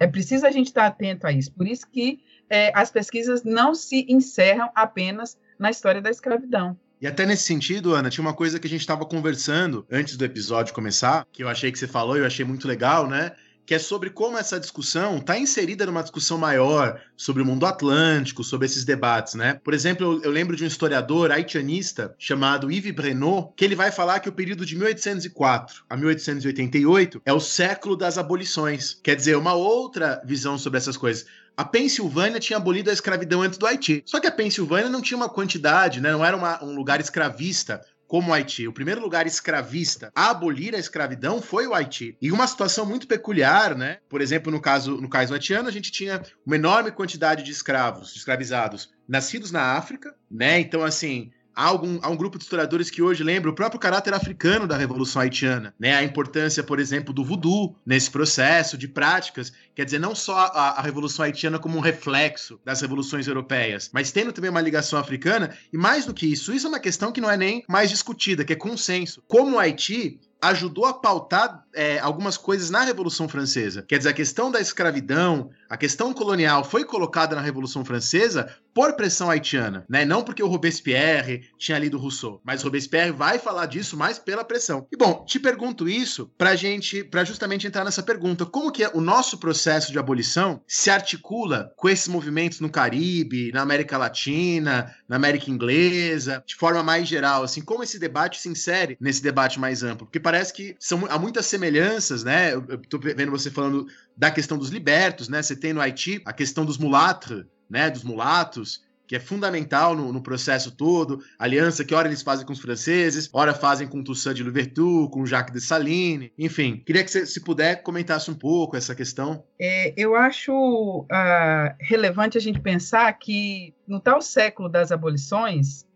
[0.00, 1.52] É preciso a gente estar atento a isso.
[1.52, 6.76] Por isso que é, as pesquisas não se encerram apenas na história da escravidão.
[7.00, 10.24] E até nesse sentido, Ana, tinha uma coisa que a gente estava conversando antes do
[10.24, 13.32] episódio começar, que eu achei que você falou e eu achei muito legal, né?
[13.66, 18.42] Que é sobre como essa discussão está inserida numa discussão maior sobre o mundo atlântico,
[18.42, 19.60] sobre esses debates, né?
[19.62, 24.20] Por exemplo, eu, lembro de um historiador haitianista chamado Yves Brenot, que ele vai falar
[24.20, 28.98] que o período de 1804 a 1888 é o século das abolições.
[29.02, 31.26] Quer dizer, uma outra visão sobre essas coisas
[31.56, 34.02] a Pensilvânia tinha abolido a escravidão antes do Haiti.
[34.04, 36.12] Só que a Pensilvânia não tinha uma quantidade, né?
[36.12, 38.68] não era uma, um lugar escravista como o Haiti.
[38.68, 42.16] O primeiro lugar escravista a abolir a escravidão foi o Haiti.
[42.20, 43.98] E uma situação muito peculiar, né?
[44.08, 48.12] Por exemplo, no caso, no caso haitiano, a gente tinha uma enorme quantidade de escravos,
[48.12, 50.60] de escravizados, nascidos na África, né?
[50.60, 54.12] Então, assim, há, algum, há um grupo de historiadores que hoje lembra o próprio caráter
[54.12, 55.94] africano da Revolução Haitiana, né?
[55.96, 59.52] A importância, por exemplo, do voodoo nesse processo de práticas.
[59.74, 64.12] Quer dizer, não só a, a Revolução Haitiana como um reflexo das revoluções europeias, mas
[64.12, 65.56] tendo também uma ligação africana.
[65.72, 68.44] E mais do que isso, isso é uma questão que não é nem mais discutida,
[68.44, 69.22] que é consenso.
[69.26, 73.82] Como o Haiti ajudou a pautar é, algumas coisas na Revolução Francesa.
[73.82, 78.94] Quer dizer, a questão da escravidão, a questão colonial foi colocada na Revolução Francesa por
[78.94, 80.04] pressão haitiana, né?
[80.04, 84.86] Não porque o Robespierre tinha lido Rousseau, mas Robespierre vai falar disso mais pela pressão.
[84.92, 89.00] E bom, te pergunto isso pra gente, para justamente entrar nessa pergunta, como que o
[89.00, 95.16] nosso processo de abolição se articula com esses movimentos no Caribe, na América Latina, na
[95.16, 99.82] América Inglesa, de forma mais geral, assim, como esse debate se insere nesse debate mais
[99.82, 100.06] amplo?
[100.06, 102.54] Porque parece que são, há muitas semelhanças semelhanças, né?
[102.54, 105.42] Eu, tô vendo você falando da questão dos libertos, né?
[105.42, 107.90] Você tem no Haiti a questão dos mulâtres, né?
[107.90, 112.52] Dos mulatos, que é fundamental no, no, processo todo, aliança que ora eles fazem com
[112.52, 116.82] os franceses, ora fazem com Toussaint de Louverture, com Jacques Dessalines, enfim.
[116.84, 119.44] Queria que você, se puder, comentasse um pouco essa questão.
[119.60, 125.86] É, eu acho uh, relevante a gente pensar que no tal século das abolições,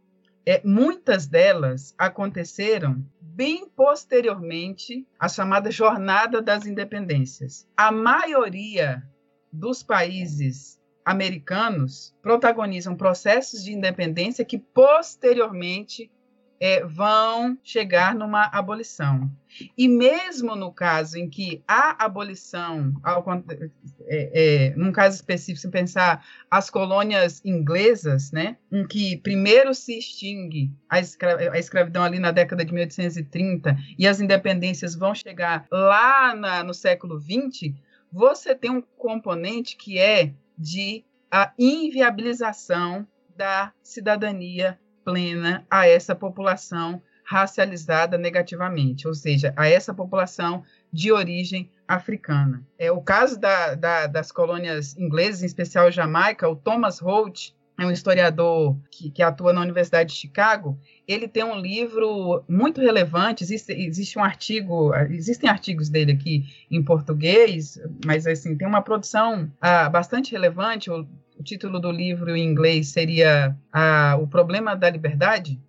[0.46, 7.66] é, muitas delas aconteceram bem posteriormente à chamada Jornada das Independências.
[7.76, 9.02] A maioria
[9.52, 16.10] dos países americanos protagonizam processos de independência que posteriormente
[16.60, 19.30] é, vão chegar numa abolição.
[19.76, 23.24] E mesmo no caso em que a abolição, ao,
[24.06, 29.98] é, é, num caso específico, se pensar as colônias inglesas, né, em que primeiro se
[29.98, 35.66] extingue a, escra a escravidão ali na década de 1830 e as independências vão chegar
[35.72, 37.74] lá na, no século XX,
[38.12, 47.02] você tem um componente que é de a inviabilização da cidadania plena a essa população
[47.24, 52.66] racializada negativamente, ou seja, a essa população de origem africana.
[52.76, 57.86] É o caso da, da, das colônias inglesas, em especial Jamaica, o Thomas Holt, é
[57.86, 63.42] um historiador que, que, atua na Universidade de Chicago, ele tem um livro muito relevante,
[63.42, 69.50] existe, existe um artigo, existem artigos dele aqui em português, mas assim, tem uma produção
[69.60, 71.06] ah, bastante relevante, o,
[71.40, 75.60] o, título do livro em inglês seria ah, O Problema da Liberdade,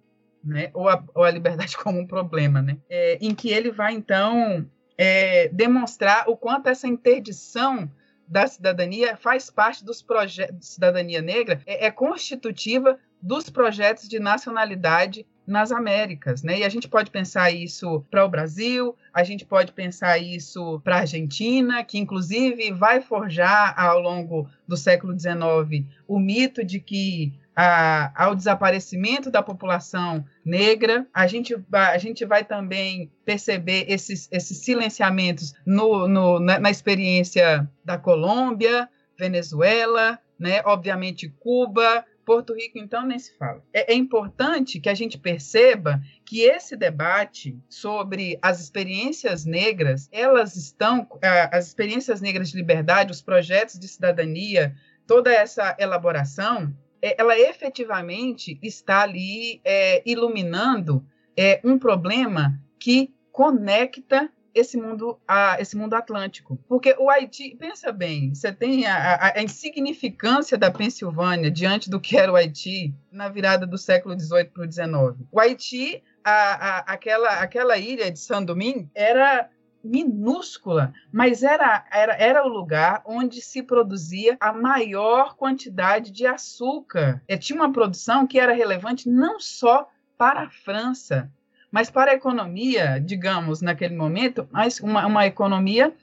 [0.43, 0.69] né?
[0.73, 2.77] ou, a, ou a liberdade como um problema, né?
[2.89, 4.65] É, em que ele vai, então,
[4.97, 7.89] é, demonstrar o quanto essa interdição
[8.27, 15.25] da cidadania faz parte dos projetos cidadania negra, é, é constitutiva dos projetos de nacionalidade
[15.51, 16.59] nas Américas, né?
[16.59, 20.95] E a gente pode pensar isso para o Brasil, a gente pode pensar isso para
[20.95, 27.33] a Argentina, que inclusive vai forjar ao longo do século XIX o mito de que
[27.55, 31.05] a, ao desaparecimento da população negra.
[31.13, 37.69] A gente, a gente vai também perceber esses, esses silenciamentos no, no na, na, experiência
[37.83, 40.61] da Colômbia, Venezuela, né?
[40.65, 42.05] obviamente Cuba.
[42.25, 43.63] Porto Rico, então, nem se fala.
[43.73, 50.55] É, é importante que a gente perceba que esse debate sobre as experiências negras, elas
[50.55, 51.07] estão,
[51.51, 58.59] as experiências negras de liberdade, os projetos de cidadania, toda essa elaboração, é, ela efetivamente
[58.61, 61.05] está ali é, iluminando
[61.35, 67.91] é, um problema que conecta esse mundo a esse mundo atlântico porque o Haiti pensa
[67.91, 72.93] bem você tem a, a, a, insignificância da Pensilvânia diante do que era o Haiti
[73.11, 78.19] na virada do século XVIII para o XIX o Haiti a, aquela aquela ilha de
[78.19, 79.49] Saint Domingue era
[79.83, 87.21] minúscula, mas era, era, era o lugar onde se produzia a maior quantidade de açúcar.
[87.27, 91.31] E tinha uma produção que era relevante não só para a França,
[91.71, 94.47] mas para a economia, digamos, naquele momento,
[94.83, 95.93] uma, uma economia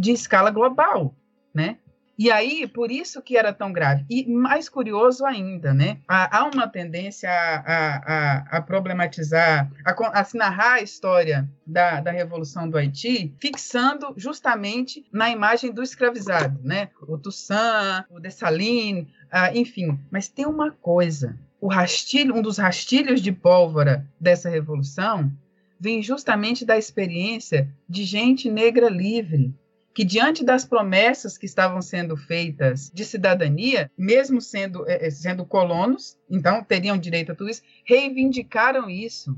[0.00, 1.14] de escala global,
[1.52, 1.78] né?
[2.18, 4.04] E aí, por isso que era tão grave.
[4.10, 5.98] E mais curioso ainda, né?
[6.08, 12.10] Há, uma tendência a, a, a problematizar, a, a, se narrar a história da, da
[12.10, 16.88] Revolução do Haiti, fixando justamente na imagem do escravizado, né?
[17.02, 19.96] O Toussaint, o Dessalines, ah, enfim.
[20.10, 25.32] Mas tem uma coisa: o rastilho, um dos rastilhos de pólvora dessa revolução
[25.78, 29.54] vem justamente da experiência de gente negra livre,
[29.94, 36.16] que diante das promessas que estavam sendo feitas de cidadania, mesmo sendo, é, sendo colonos,
[36.30, 39.36] então teriam direito a tudo isso, reivindicaram isso.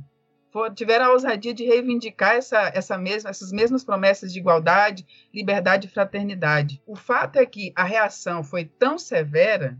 [0.74, 5.90] Tiveram a ousadia de reivindicar essa, essa mesma, essas mesmas promessas de igualdade, liberdade e
[5.90, 6.82] fraternidade.
[6.84, 9.78] O fato é que a reação foi tão severa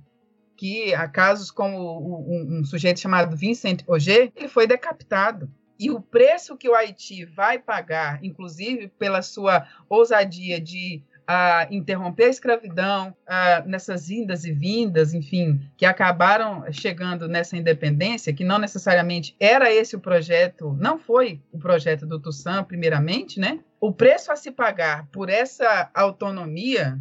[0.61, 6.03] que há casos como um, um sujeito chamado Vincent Auger, ele foi decapitado e o
[6.03, 13.09] preço que o Haiti vai pagar, inclusive pela sua ousadia de uh, interromper a escravidão
[13.09, 19.73] uh, nessas indas e vindas, enfim, que acabaram chegando nessa independência, que não necessariamente era
[19.73, 23.61] esse o projeto, não foi o projeto do Toussaint, primeiramente, né?
[23.81, 27.01] O preço a se pagar por essa autonomia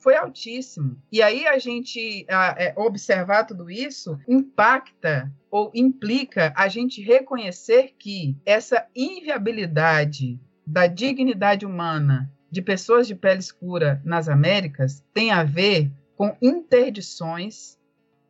[0.00, 1.00] foi altíssimo.
[1.12, 7.94] E aí a gente a, é, observar tudo isso impacta ou implica a gente reconhecer
[7.98, 15.44] que essa inviabilidade da dignidade humana de pessoas de pele escura nas Américas tem a
[15.44, 17.78] ver com interdições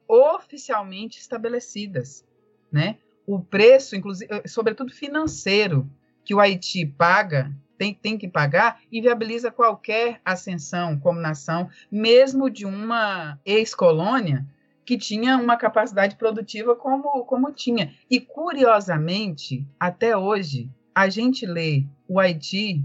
[0.07, 2.25] oficialmente estabelecidas,
[2.71, 2.99] né?
[3.27, 5.89] O preço, inclusive, sobretudo financeiro,
[6.25, 12.67] que o Haiti paga tem, tem que pagar, inviabiliza qualquer ascensão como nação, mesmo de
[12.67, 14.47] uma ex-colônia
[14.85, 17.95] que tinha uma capacidade produtiva como, como tinha.
[18.11, 22.85] E, curiosamente, até hoje, a gente lê o Haiti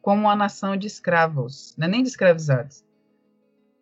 [0.00, 2.84] como uma nação de escravos, é nem de escravizados.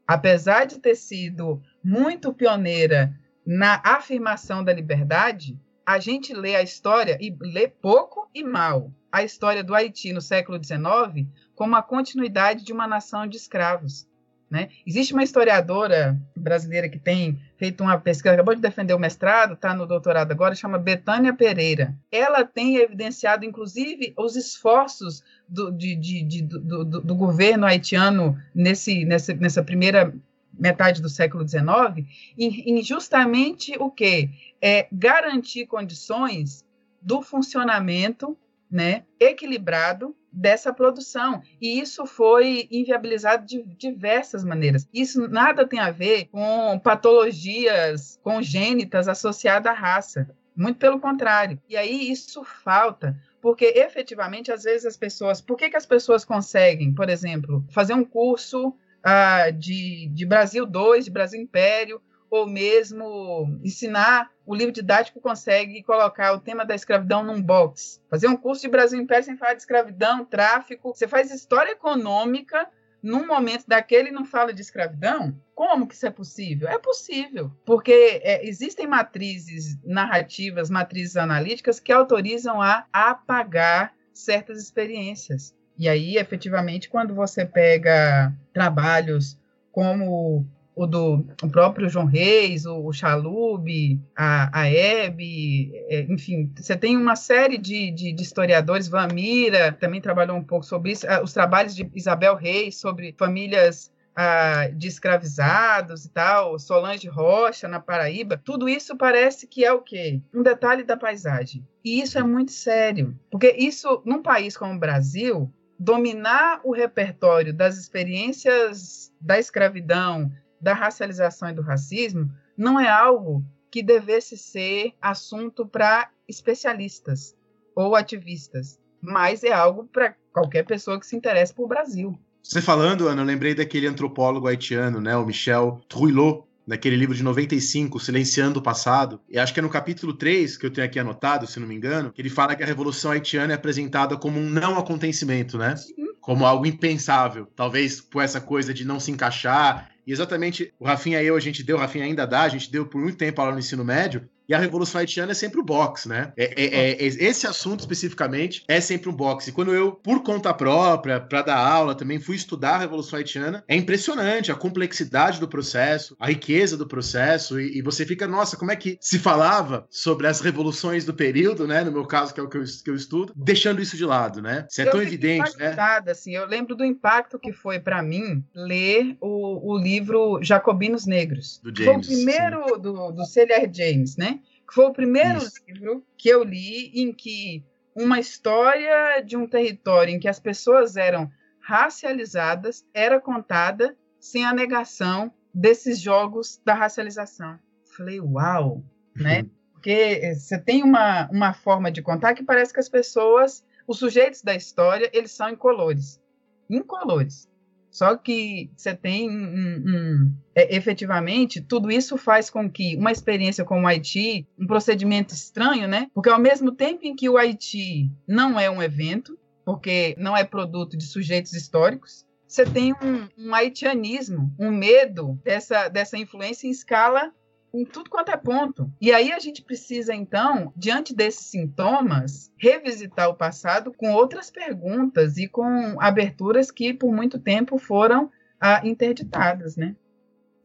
[0.06, 7.16] Apesar de ter sido muito pioneira na afirmação da liberdade, a gente lê a história
[7.18, 12.62] e lê pouco e mal a história do Haiti no século XIX como a continuidade
[12.62, 14.06] de uma nação de escravos.
[14.50, 14.68] Né?
[14.86, 19.74] Existe uma historiadora brasileira que tem feito uma pesquisa, acabou de defender o mestrado, está
[19.74, 21.94] no doutorado agora, chama Betânia Pereira.
[22.12, 28.38] Ela tem evidenciado, inclusive, os esforços do, de, de, de, do, do, do, governo haitiano
[28.54, 30.14] nesse, nessa, nessa primeira
[30.58, 32.06] metade do século XIX,
[32.36, 34.30] em, em justamente o que?
[34.60, 36.64] É garantir condições
[37.00, 38.36] do funcionamento
[38.70, 41.42] né, equilibrado dessa produção.
[41.60, 44.86] E isso foi inviabilizado de diversas maneiras.
[44.92, 50.28] Isso nada tem a ver com patologias congênitas associadas à raça.
[50.54, 51.60] Muito pelo contrário.
[51.68, 55.40] E aí isso falta, porque efetivamente, às vezes, as pessoas.
[55.40, 60.66] Por que, que as pessoas conseguem, por exemplo, fazer um curso ah, de, de Brasil
[60.66, 66.74] 2, de Brasil Império, ou mesmo ensinar o livro didático consegue colocar o tema da
[66.74, 68.02] escravidão num box.
[68.10, 70.94] Fazer um curso de Brasil Império sem falar de escravidão, tráfico.
[70.94, 72.68] Você faz história econômica
[73.02, 75.38] num momento daquele não fala de escravidão?
[75.54, 76.68] Como que isso é possível?
[76.68, 85.54] É possível, porque é, existem matrizes narrativas, matrizes analíticas que autorizam a apagar certas experiências.
[85.78, 89.38] E aí, efetivamente, quando você pega trabalhos
[89.70, 96.52] como o do o próprio João Reis, o, o Chalub, a, a Hebe, é, enfim,
[96.56, 101.06] você tem uma série de, de, de, historiadores, Vamira também trabalhou um pouco sobre isso,
[101.22, 107.78] os trabalhos de Isabel Reis sobre famílias ah, de escravizados e tal, Solange Rocha na
[107.78, 110.20] Paraíba, tudo isso parece que é o quê?
[110.34, 111.64] Um detalhe da paisagem.
[111.84, 117.54] E isso é muito sério, porque isso, num país como o Brasil, dominar o repertório
[117.54, 124.92] das experiências da escravidão, da racialização e do racismo não é algo que devesse ser
[125.00, 127.36] assunto para especialistas
[127.76, 132.18] ou ativistas, mas é algo para qualquer pessoa que se interesse por Brasil.
[132.42, 137.22] Você falando, Ana, eu lembrei daquele antropólogo haitiano, né, o Michel Trouillot, naquele livro de
[137.22, 140.98] 95, Silenciando o Passado, e acho que é no capítulo 3, que eu tenho aqui
[140.98, 144.38] anotado, se não me engano, que ele fala que a Revolução Haitiana é apresentada como
[144.38, 145.74] um não acontecimento, né?
[146.20, 147.46] Como algo impensável.
[147.56, 151.40] Talvez por essa coisa de não se encaixar e exatamente o Rafinha e eu, a
[151.40, 153.82] gente deu, o Rafinha ainda dá, a gente deu por muito tempo aula no ensino
[153.82, 156.32] médio, e a Revolução Haitiana é sempre o boxe, né?
[156.36, 159.50] É, é, é, esse assunto especificamente é sempre um boxe.
[159.50, 163.62] E quando eu, por conta própria, para dar aula, também fui estudar a Revolução Haitiana,
[163.68, 168.56] é impressionante a complexidade do processo, a riqueza do processo, e, e, você fica, nossa,
[168.56, 171.84] como é que se falava sobre as revoluções do período, né?
[171.84, 174.40] No meu caso, que é o que eu, que eu estudo, deixando isso de lado,
[174.40, 174.66] né?
[174.70, 175.76] Isso é eu tão evidente, né?
[176.08, 181.60] Assim, eu lembro do impacto que foi para mim ler o, o livro Jacobinos Negros.
[181.62, 182.06] Do James.
[182.06, 182.80] Foi o primeiro sim.
[182.80, 183.70] do, do C.L.R.
[183.72, 184.37] James, né?
[184.68, 185.62] Que foi o primeiro Isso.
[185.66, 187.64] livro que eu li em que
[187.96, 194.52] uma história de um território em que as pessoas eram racializadas era contada sem a
[194.52, 197.58] negação desses jogos da racialização.
[197.96, 198.84] Falei, uau,
[199.16, 199.40] né?
[199.40, 199.50] Uhum.
[199.72, 204.42] Porque você tem uma, uma forma de contar que parece que as pessoas, os sujeitos
[204.42, 206.20] da história, eles são incolores.
[206.68, 207.48] Incolores.
[207.90, 213.64] Só que você tem um, um, é, efetivamente, tudo isso faz com que uma experiência
[213.64, 216.08] como o Haiti, um procedimento estranho, né?
[216.14, 220.44] Porque ao mesmo tempo em que o Haiti não é um evento, porque não é
[220.44, 226.70] produto de sujeitos históricos, você tem um, um haitianismo, um medo dessa, dessa influência em
[226.70, 227.30] escala
[227.72, 228.90] em tudo quanto é ponto.
[229.00, 235.36] E aí a gente precisa, então, diante desses sintomas, revisitar o passado com outras perguntas
[235.36, 239.94] e com aberturas que por muito tempo foram ah, interditadas, né?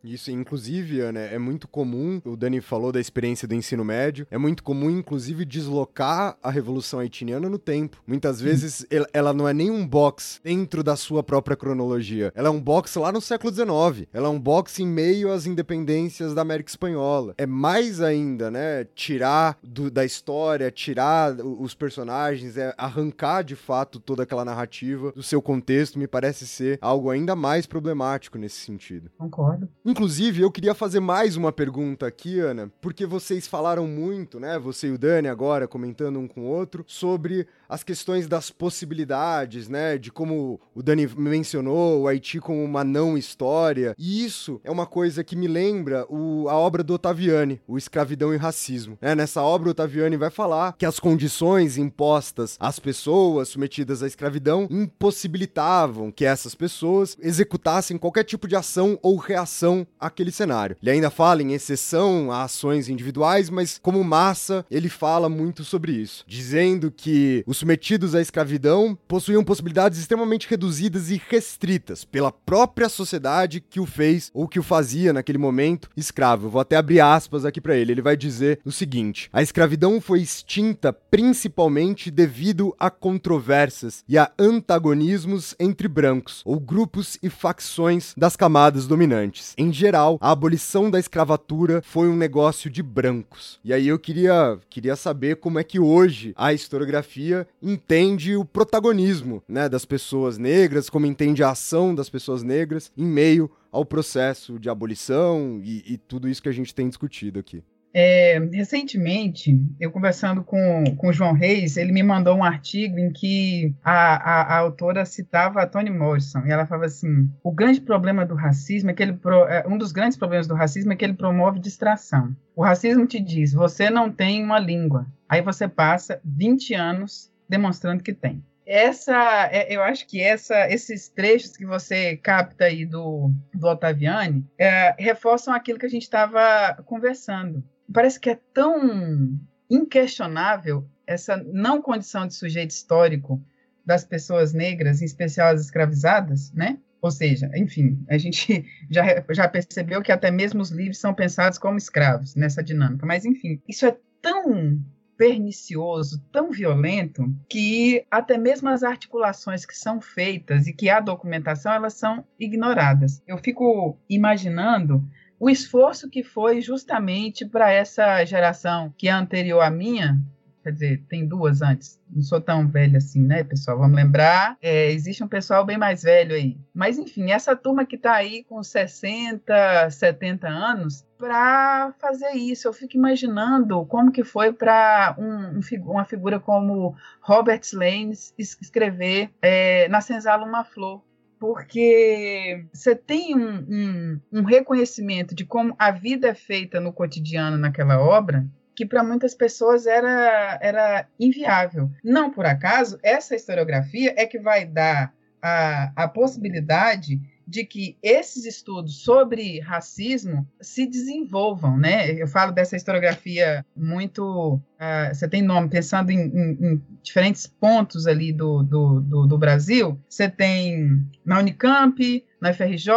[0.04, 4.38] Isso, inclusive, Ana, é muito comum, o Dani falou da experiência do ensino médio, é
[4.38, 8.02] muito comum, inclusive, deslocar a Revolução Haitiana no tempo.
[8.06, 12.52] Muitas vezes ela não é nem um box dentro da sua própria cronologia, ela é
[12.52, 16.42] um box lá no século XIX, ela é um box em meio às independências da
[16.42, 17.34] América Espanhola.
[17.38, 24.00] É mais ainda, né, tirar do, da história, tirar os personagens, é arrancar de fato
[24.00, 29.10] toda aquela narrativa do seu contexto, me parece ser algo ainda mais problemático nesse sentido.
[29.18, 29.70] Concordo.
[29.94, 34.58] Inclusive, eu queria fazer mais uma pergunta aqui, Ana, porque vocês falaram muito, né?
[34.58, 39.70] Você e o Dani agora comentando um com o outro sobre as questões das possibilidades,
[39.70, 39.96] né?
[40.00, 43.94] De como o Dani mencionou o Haiti como uma não história.
[43.96, 48.34] E isso é uma coisa que me lembra o, a obra do Ottaviani, O Escravidão
[48.34, 48.98] e Racismo.
[49.00, 54.08] É, nessa obra, o Ottaviani vai falar que as condições impostas às pessoas submetidas à
[54.08, 60.76] escravidão impossibilitavam que essas pessoas executassem qualquer tipo de ação ou reação àquele cenário.
[60.82, 65.92] Ele ainda fala em exceção a ações individuais, mas como massa, ele fala muito sobre
[65.94, 72.90] isso, dizendo que os submetidos à escravidão possuíam possibilidades extremamente reduzidas e restritas pela própria
[72.90, 76.50] sociedade que o fez ou que o fazia naquele momento escravo.
[76.50, 77.92] Vou até abrir aspas aqui para ele.
[77.92, 84.32] Ele vai dizer o seguinte: a escravidão foi extinta principalmente devido a controvérsias e a
[84.38, 89.54] antagonismos entre brancos ou grupos e facções das camadas dominantes.
[89.58, 93.60] Em geral, a abolição da escravatura foi um negócio de brancos.
[93.64, 99.42] E aí eu queria, queria saber como é que hoje a historiografia entende o protagonismo,
[99.48, 104.60] né, das pessoas negras, como entende a ação das pessoas negras em meio ao processo
[104.60, 107.64] de abolição e, e tudo isso que a gente tem discutido aqui.
[107.94, 113.12] É, recentemente, eu conversando com, com o João Reis, ele me mandou um artigo em
[113.12, 117.80] que a, a, a autora citava a Toni Morrison, e ela falava assim: o grande
[117.80, 119.14] problema do racismo é que ele.
[119.14, 122.36] Pro, é, um dos grandes problemas do racismo é que ele promove distração.
[122.56, 125.06] O racismo te diz: você não tem uma língua.
[125.30, 128.44] Aí você passa 20 anos demonstrando que tem.
[128.66, 134.46] Essa, é, eu acho que essa, esses trechos que você capta aí do, do Ottaviani
[134.58, 137.64] é, reforçam aquilo que a gente estava conversando.
[137.92, 143.44] Parece que é tão inquestionável essa não condição de sujeito histórico
[143.86, 146.80] das pessoas negras, em especial as escravizadas, né?
[147.02, 151.58] Ou seja, enfim, a gente já, já percebeu que até mesmo os livros são pensados
[151.58, 153.06] como escravos nessa dinâmica.
[153.06, 154.82] Mas, enfim, isso é tão
[155.18, 161.74] pernicioso, tão violento, que até mesmo as articulações que são feitas e que há documentação,
[161.74, 163.22] elas são ignoradas.
[163.28, 165.08] Eu fico imaginando
[165.44, 170.18] o esforço que foi justamente para essa geração que é anterior à minha,
[170.64, 173.78] quer dizer, tem duas antes, não sou tão velha assim, né, pessoal?
[173.78, 176.58] Vamos lembrar, é, existe um pessoal bem mais velho aí.
[176.74, 182.72] Mas, enfim, essa turma que está aí com 60, 70 anos, para fazer isso, eu
[182.72, 189.90] fico imaginando como que foi para um, um, uma figura como Robert Lanes escrever é,
[189.90, 191.02] Na Senzala Uma Flor,
[191.44, 197.58] porque você tem um, um, um, reconhecimento de como a vida é feita no cotidiano
[197.58, 201.92] naquela obra que para muitas pessoas era, era inviável.
[202.02, 208.46] Não por acaso, essa historiografia é que vai dar a, a possibilidade de que esses
[208.46, 212.12] estudos sobre racismo se desenvolvam, né?
[212.12, 218.08] Eu falo dessa historiografia muito, uh, você tem nome, pensando em, em, em diferentes pontos
[218.08, 222.94] ali do, do, do, do, Brasil, você tem na Unicamp, na FRJ,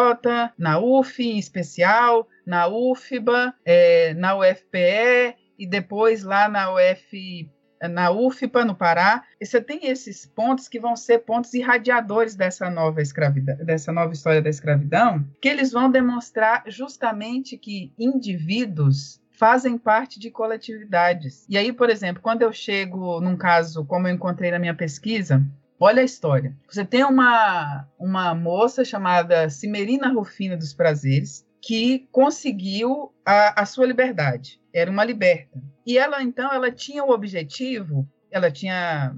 [0.58, 7.50] na UF em especial, na UFBA, é, na UFPE, e depois lá na UF
[7.82, 12.70] na UFPA, no Pará, e você tem esses pontos que vão ser pontos irradiadores dessa
[12.70, 19.76] nova escravidão, dessa nova história da escravidão, que eles vão demonstrar justamente que indivíduos fazem
[19.76, 21.44] parte de coletividades.
[21.48, 25.44] E aí, por exemplo, quando eu chego num caso como eu encontrei na minha pesquisa,
[25.78, 26.56] olha a história.
[26.68, 33.86] Você tem uma, uma moça chamada Cimerina Rufina dos Prazeres, que conseguiu a, a sua
[33.86, 34.60] liberdade.
[34.72, 35.60] Era uma liberta.
[35.84, 39.16] E ela, então, ela tinha o objetivo, ela tinha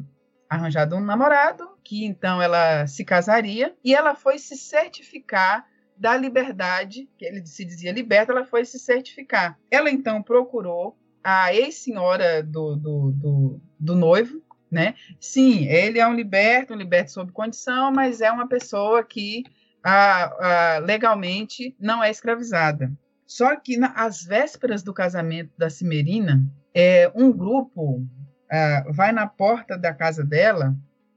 [0.48, 7.06] arranjado um namorado, que então ela se casaria, e ela foi se certificar da liberdade,
[7.18, 9.58] que ele se dizia liberta, ela foi se certificar.
[9.70, 14.40] Ela então procurou a ex-senhora do, do, do, do, noivo,
[14.70, 14.94] né?
[15.20, 19.44] Sim, ele é um liberto, um liberto sob condição, mas é uma pessoa que
[19.82, 22.92] a, a, legalmente não é escravizada.
[23.26, 26.42] Só que nas vésperas do casamento da Cimerina,
[26.74, 30.74] é, um grupo uh, vai na porta da casa dela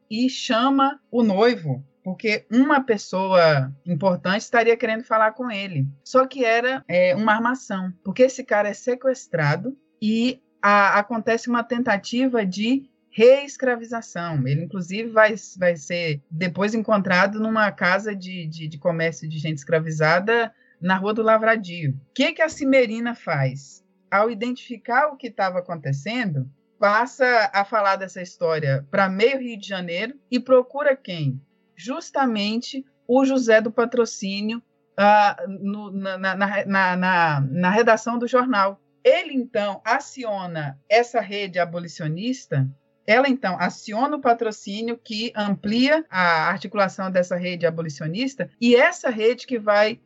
[0.09, 5.87] e chama o noivo, porque uma pessoa importante estaria querendo falar com ele.
[6.03, 11.63] Só que era é, uma armação, porque esse cara é sequestrado e a, acontece uma
[11.63, 14.47] tentativa de reescravização.
[14.47, 19.57] Ele, inclusive, vai, vai ser depois encontrado numa casa de, de, de comércio de gente
[19.57, 21.91] escravizada na Rua do Lavradio.
[21.91, 23.83] O que, que a Cimerina faz?
[24.09, 26.49] Ao identificar o que estava acontecendo,
[26.79, 31.39] passa a falar dessa história para meio Rio de Janeiro e procura quem?
[31.75, 34.63] Justamente o José do Patrocínio,
[34.97, 38.81] uh, no, na, na, na, na, na redação do jornal.
[39.03, 42.69] Ele, então, aciona essa rede abolicionista
[43.05, 49.45] ela então aciona o patrocínio que amplia a articulação dessa rede abolicionista e essa rede
[49.47, 49.99] que vai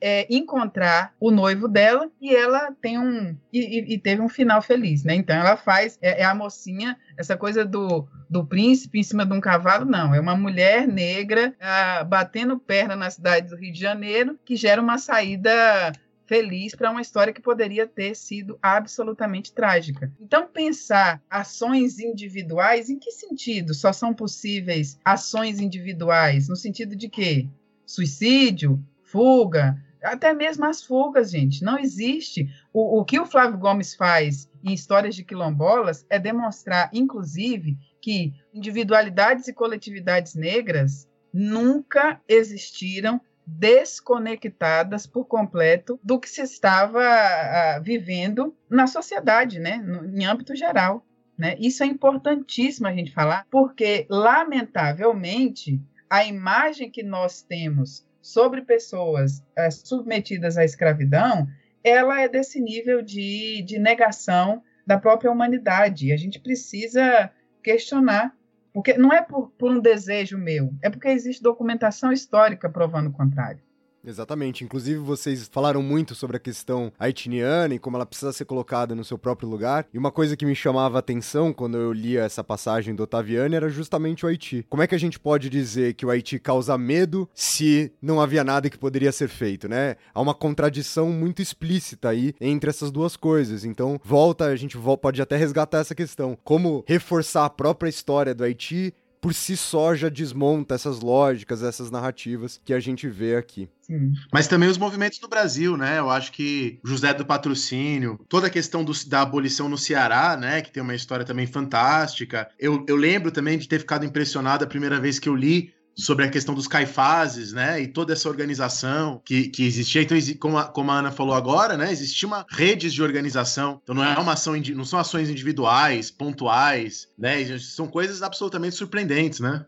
[0.00, 5.02] é, encontrar o noivo dela e ela tem um e, e, teve um final feliz,
[5.02, 5.14] né?
[5.14, 9.32] Então ela faz é, é, a mocinha essa coisa do, do príncipe em cima de
[9.32, 13.80] um cavalo não é uma mulher negra ah, batendo perna na cidade do Rio de
[13.80, 15.92] Janeiro que gera uma saída
[16.32, 20.10] feliz para uma história que poderia ter sido absolutamente trágica.
[20.18, 26.48] Então, pensar ações individuais, em que sentido só são possíveis ações individuais?
[26.48, 27.50] No sentido de quê?
[27.84, 28.82] Suicídio?
[29.02, 29.76] Fuga?
[30.02, 31.62] Até mesmo as fugas, gente.
[31.62, 32.48] Não existe.
[32.72, 38.32] O, o que o Flávio Gomes faz em Histórias de Quilombolas é demonstrar, inclusive, que
[38.54, 48.56] individualidades e coletividades negras nunca existiram desconectadas por completo do que se estava uh, vivendo
[48.70, 51.04] na sociedade, né, no, em âmbito geral.
[51.36, 51.56] Né?
[51.58, 59.38] Isso é importantíssimo a gente falar, porque, lamentavelmente, a imagem que nós temos sobre pessoas
[59.58, 61.48] uh, submetidas à escravidão,
[61.82, 66.12] ela é desse nível de, de negação da própria humanidade.
[66.12, 67.30] A gente precisa
[67.62, 68.34] questionar
[68.72, 73.12] porque não é por, por um desejo meu, é porque existe documentação histórica provando o
[73.12, 73.60] contrário.
[74.04, 74.64] Exatamente.
[74.64, 79.04] Inclusive, vocês falaram muito sobre a questão haitiana e como ela precisa ser colocada no
[79.04, 79.86] seu próprio lugar.
[79.92, 83.54] E uma coisa que me chamava a atenção quando eu lia essa passagem do Otaviani
[83.54, 84.66] era justamente o Haiti.
[84.68, 88.42] Como é que a gente pode dizer que o Haiti causa medo se não havia
[88.42, 89.96] nada que poderia ser feito, né?
[90.12, 93.64] Há uma contradição muito explícita aí entre essas duas coisas.
[93.64, 96.36] Então, volta, a gente pode até resgatar essa questão.
[96.42, 98.92] Como reforçar a própria história do Haiti
[99.22, 103.68] por si só já desmonta essas lógicas, essas narrativas que a gente vê aqui.
[103.80, 104.12] Sim.
[104.32, 106.00] Mas também os movimentos no Brasil, né?
[106.00, 110.60] Eu acho que José do Patrocínio, toda a questão do, da abolição no Ceará, né?
[110.60, 112.50] Que tem uma história também fantástica.
[112.58, 116.24] Eu, eu lembro também de ter ficado impressionado a primeira vez que eu li sobre
[116.24, 120.02] a questão dos caifazes, né, e toda essa organização que, que existia.
[120.02, 123.80] Então, como a, como a Ana falou agora, né, existia uma redes de organização.
[123.82, 129.40] Então, não é uma ação, não são ações individuais, pontuais, né, são coisas absolutamente surpreendentes,
[129.40, 129.64] né.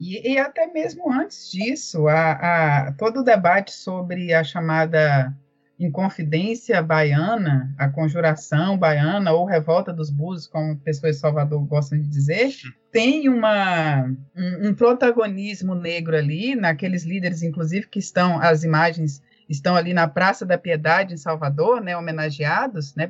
[0.00, 2.32] E, e até mesmo antes disso, a,
[2.88, 5.32] a, todo o debate sobre a chamada
[5.78, 12.08] Inconfidência Baiana, a Conjuração Baiana ou Revolta dos Búzios, como pessoas de Salvador gostam de
[12.08, 12.54] dizer,
[12.90, 14.04] tem uma,
[14.34, 20.08] um, um, protagonismo negro ali, naqueles líderes, inclusive, que estão, as imagens estão ali na
[20.08, 23.06] Praça da Piedade, em Salvador, né, homenageados, né,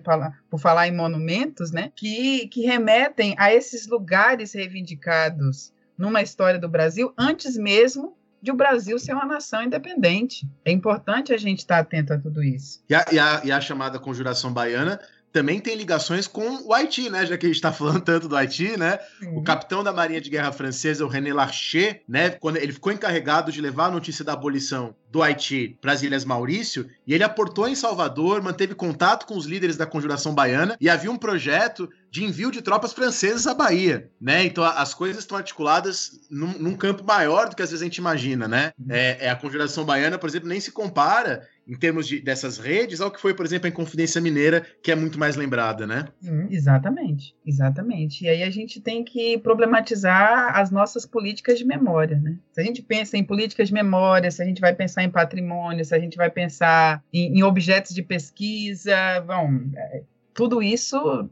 [0.50, 6.68] por, falar em monumentos, né, que, que remetem a esses lugares reivindicados numa história do
[6.68, 10.46] Brasil, antes mesmo de o Brasil ser uma nação independente.
[10.64, 12.82] É importante a gente estar atento a tudo isso.
[12.88, 15.00] E a, e a, e a chamada conjuração baiana
[15.36, 17.26] também tem ligações com o Haiti, né?
[17.26, 18.98] Já que a gente está falando tanto do Haiti, né?
[19.20, 19.38] Uhum.
[19.38, 22.30] O capitão da Marinha de Guerra Francesa, o René Larcher, né?
[22.30, 26.24] Quando ele ficou encarregado de levar a notícia da abolição do Haiti para as Ilhas
[26.24, 30.88] Maurício, e ele aportou em Salvador, manteve contato com os líderes da Conjuração Baiana, e
[30.88, 34.44] havia um projeto de envio de tropas francesas à Bahia, né?
[34.44, 37.98] Então as coisas estão articuladas num, num, campo maior do que às vezes a gente
[37.98, 38.72] imagina, né?
[38.78, 38.86] Uhum.
[38.90, 43.00] É, é, a Conjuração Baiana, por exemplo, nem se compara em termos de, dessas redes
[43.00, 46.06] ao que foi, por exemplo, a Inconfidência Mineira, que é muito mais lembrada, né?
[46.22, 48.24] Hum, exatamente, exatamente.
[48.24, 52.38] E aí a gente tem que problematizar as nossas políticas de memória, né?
[52.52, 55.84] Se a gente pensa em políticas de memória, se a gente vai pensar em patrimônio,
[55.84, 60.02] se a gente vai pensar em, em objetos de pesquisa, bom, é,
[60.34, 61.28] tudo isso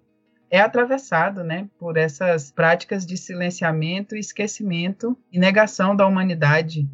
[0.51, 6.89] é atravessado né, por essas práticas de silenciamento, esquecimento e negação da humanidade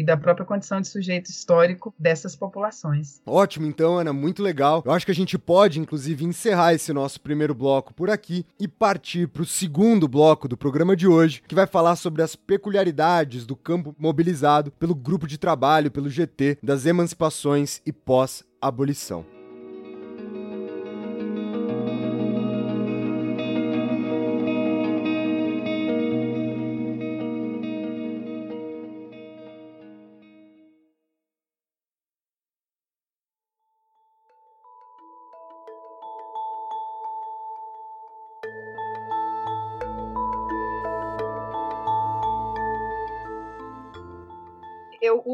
[0.00, 3.20] e da própria condição de sujeito histórico dessas populações.
[3.26, 4.82] Ótimo, então, Ana, muito legal.
[4.86, 8.66] Eu acho que a gente pode, inclusive, encerrar esse nosso primeiro bloco por aqui e
[8.66, 13.44] partir para o segundo bloco do programa de hoje, que vai falar sobre as peculiaridades
[13.44, 19.39] do campo mobilizado pelo grupo de trabalho, pelo GT, das emancipações e pós-abolição.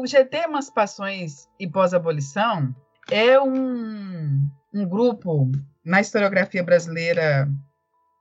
[0.07, 2.75] GT Emancipações e Pós-Abolição
[3.09, 5.51] é um, um grupo
[5.83, 7.49] na historiografia brasileira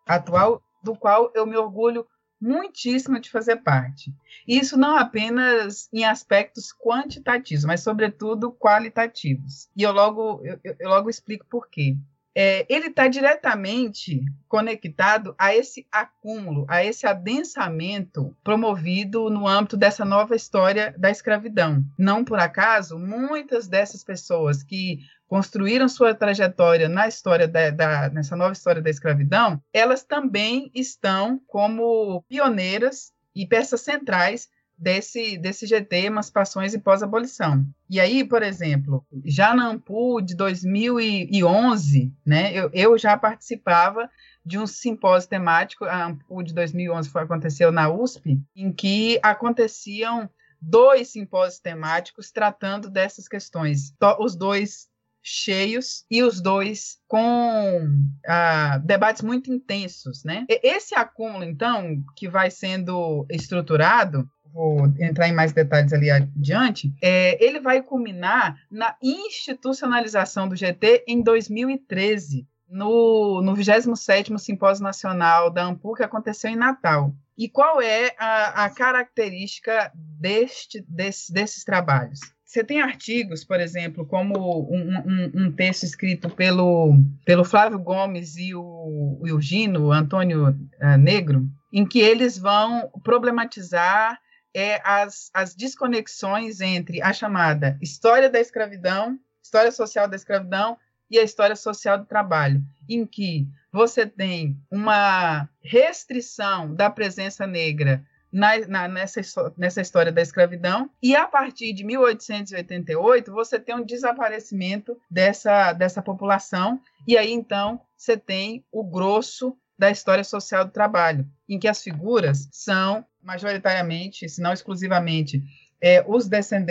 [0.07, 2.07] atual do qual eu me orgulho
[2.41, 4.13] muitíssimo de fazer parte.
[4.47, 9.69] Isso não apenas em aspectos quantitativos, mas sobretudo qualitativos.
[9.77, 11.97] E eu logo, eu, eu logo explico por quê.
[12.39, 20.05] É, ele está diretamente conectado a esse acúmulo, a esse adensamento promovido no âmbito dessa
[20.05, 21.83] nova história da escravidão.
[21.99, 28.37] Não por acaso, muitas dessas pessoas que construíram sua trajetória na história da, da, nessa
[28.37, 35.97] nova história da escravidão, elas também estão como pioneiras e peças centrais desse, desse GT
[36.07, 37.65] Emancipações e Pós-Abolição.
[37.89, 44.11] E aí, por exemplo, já na AMPU de 2011, né, eu, eu já participava
[44.45, 50.31] de um simpósio temático, a AMPU de 2011 foi, aconteceu na USP, em que aconteciam
[50.61, 53.95] dois simpósios temáticos tratando dessas questões.
[54.21, 54.89] Os dois
[55.29, 57.89] cheios e os dois com
[58.25, 60.47] ah, debates muito intensos, né?
[60.49, 67.45] Esse acúmulo, então, que vai sendo estruturado, vou entrar em mais detalhes ali adiante, é,
[67.45, 75.65] ele vai culminar na institucionalização do GT em 2013, no, no 27º Simpósio Nacional da
[75.65, 77.15] AMPU, que aconteceu em Natal.
[77.37, 82.21] E qual é a, a característica deste, desse, desses trabalhos?
[82.47, 86.97] Você tem artigos, por exemplo, como um, um, um, texto escrito pelo,
[87.27, 94.19] pelo Flávio Gomes e o, o Antônio uh, Negro, em que eles vão problematizar
[94.57, 100.79] é, as, as desconexões entre a chamada história da escravidão, história social da escravidão
[101.11, 108.03] e a história social do trabalho, em que você tem uma restrição da presença negra
[108.33, 109.21] na, na, nessa,
[109.59, 116.01] nessa história da escravidão, e a partir de 1888 você tem um desaparecimento dessa, dessa
[116.01, 121.69] população, e aí então você tem o grosso da história social do trabalho, em que
[121.69, 125.43] as figuras são majoritariamente, se não exclusivamente,
[125.81, 126.29] é, os,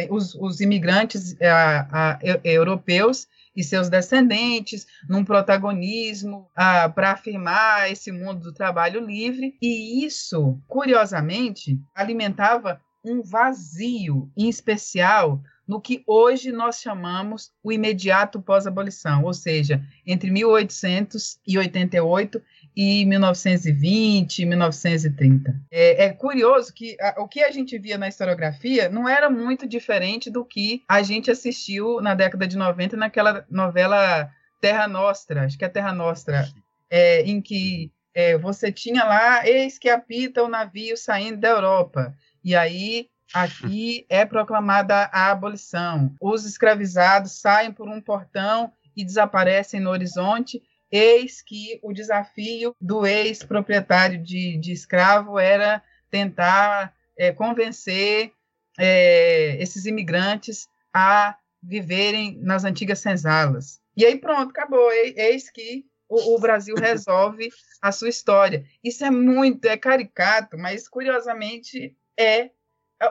[0.09, 6.49] os, os imigrantes é, a, a, europeus e seus descendentes, num protagonismo
[6.93, 9.55] para afirmar esse mundo do trabalho livre.
[9.61, 18.39] E isso, curiosamente, alimentava um vazio, em especial no que hoje nós chamamos o imediato
[18.41, 22.39] pós-abolição, ou seja, entre 1888
[22.75, 25.55] e 1920, 1930.
[25.71, 29.67] É, é curioso que a, o que a gente via na historiografia não era muito
[29.67, 35.57] diferente do que a gente assistiu na década de 90 naquela novela Terra Nostra, acho
[35.57, 36.49] que é Terra Nostra,
[36.89, 42.15] é, em que é, você tinha lá, eis que apita o navio saindo da Europa.
[42.43, 46.13] E aí aqui é proclamada a abolição.
[46.21, 50.63] Os escravizados saem por um portão e desaparecem no horizonte
[50.95, 58.31] eis que o desafio do ex-proprietário de, de, escravo era tentar é, convencer
[58.77, 63.79] é, esses imigrantes a viverem nas antigas senzalas.
[63.97, 64.91] E aí pronto, acabou.
[64.91, 67.49] Eis que o, o, Brasil resolve
[67.81, 68.65] a sua história.
[68.83, 72.51] Isso é muito, é caricato, mas curiosamente é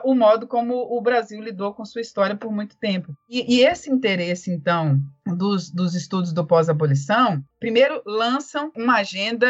[0.03, 3.15] o modo como o Brasil lidou com sua história por muito tempo.
[3.29, 9.47] E, e esse interesse, então, dos, dos estudos do pós-abolição, primeiro lançam uma agenda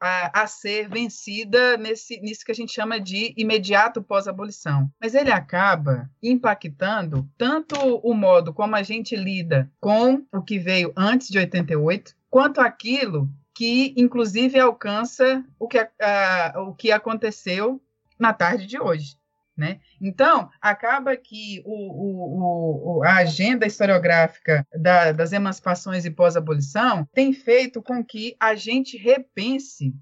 [0.00, 4.90] a, a, ser vencida nesse, nisso que a gente chama de imediato pós-abolição.
[5.00, 10.92] Mas ele acaba impactando tanto o modo como a gente lida com o que veio
[10.96, 17.80] antes de 88, quanto aquilo que, inclusive, alcança o que, a, o que aconteceu
[18.18, 19.16] na tarde de hoje.
[19.56, 19.80] Né?
[19.98, 27.32] Então, acaba que o, o, o, a agenda historiográfica da, das emancipações e pós-abolição tem
[27.32, 29.94] feito com que a gente repense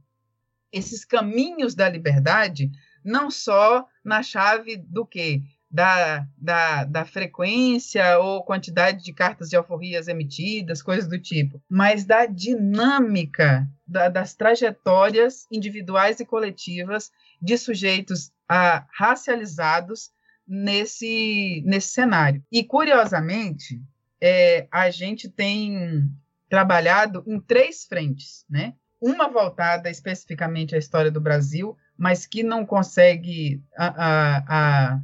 [0.73, 2.69] esses caminhos da liberdade,
[3.05, 5.43] não só na chave do que?
[5.71, 12.05] Da, da, da, frequência ou quantidade de cartas de alforrias emitidas, coisas do tipo, mas
[12.05, 17.11] da dinâmica da, das trajetórias individuais e coletivas
[17.41, 20.11] de sujeitos ah, racializados
[20.47, 22.43] nesse, nesse cenário.
[22.51, 23.81] E, curiosamente,
[24.21, 26.11] é, a gente tem
[26.49, 28.75] trabalhado em três frentes, né?
[29.01, 35.01] Uma voltada especificamente à história do Brasil, mas que não consegue a, a, a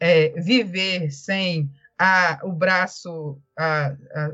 [0.00, 3.40] é, viver sem a, o braço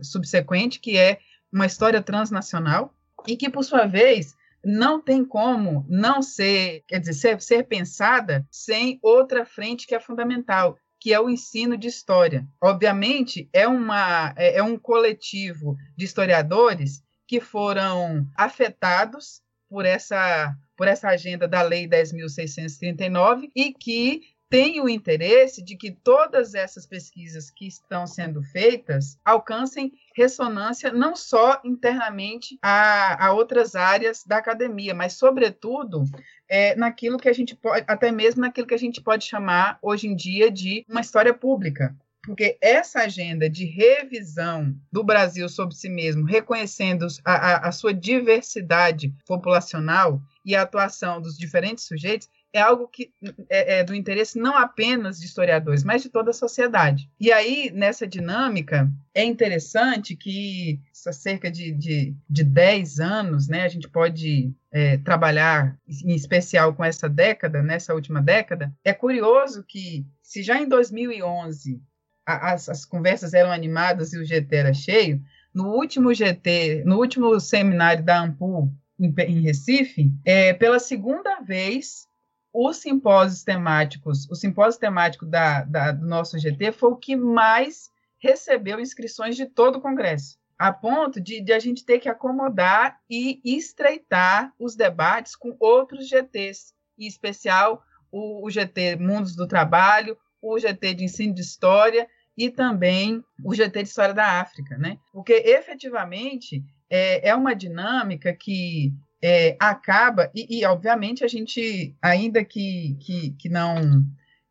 [0.02, 1.18] subsequente, que é
[1.52, 2.94] uma história transnacional,
[3.26, 4.34] e que, por sua vez,
[4.64, 10.00] não tem como não ser, quer dizer, ser, ser pensada sem outra frente que é
[10.00, 12.46] fundamental, que é o ensino de história.
[12.62, 20.88] Obviamente, é, uma, é, é um coletivo de historiadores que foram afetados por essa por
[20.88, 27.50] essa agenda da Lei 10.639 e que tem o interesse de que todas essas pesquisas
[27.50, 34.94] que estão sendo feitas alcancem ressonância não só internamente a, a outras áreas da academia,
[34.94, 36.04] mas, sobretudo,
[36.48, 40.06] é, naquilo que a gente pode, até mesmo naquilo que a gente pode chamar hoje
[40.06, 41.94] em dia de uma história pública.
[42.24, 47.92] Porque essa agenda de revisão do Brasil sobre si mesmo, reconhecendo a, a, a sua
[47.92, 53.10] diversidade populacional e a atuação dos diferentes sujeitos, é algo que
[53.50, 57.10] é, é, do interesse não apenas de historiadores, mas de toda a sociedade.
[57.18, 63.62] E aí, nessa dinâmica, é interessante que há cerca de, de, de 10 anos, né,
[63.64, 69.64] a gente pode é, trabalhar em especial com essa década, nessa última década, é curioso
[69.66, 71.82] que, se já em 2011
[72.24, 75.20] a, as, as conversas eram animadas e o GT era cheio,
[75.52, 82.06] no último GT, no último seminário da Ampul, em, em Recife, é, pela segunda vez
[82.54, 87.90] os simpósios temáticos, o simpósio temático da, da, do nosso GT foi o que mais
[88.16, 92.96] recebeu inscrições de todo o Congresso, a ponto de, de, a gente ter que acomodar
[93.10, 97.82] e estreitar os debates com outros GTs, em especial
[98.12, 103.52] o, o GT Mundos do Trabalho, o GT de Ensino de História e também o
[103.52, 104.98] GT de História da África, né?
[105.12, 108.92] Porque efetivamente é, é uma dinâmica que
[109.26, 114.04] é, acaba, e, e, obviamente a gente, ainda que, que, que, não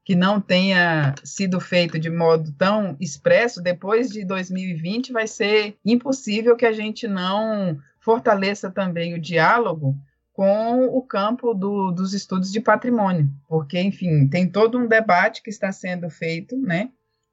[0.04, 6.56] que não tenha sido feito de modo tão expresso, depois de 2020 vai ser impossível
[6.56, 9.96] que a gente não fortaleça também o diálogo
[10.34, 15.52] com o campo do, dos estudos de patrimônio, porque, enfim, tem todo um debate que
[15.52, 16.90] está sendo feito, né,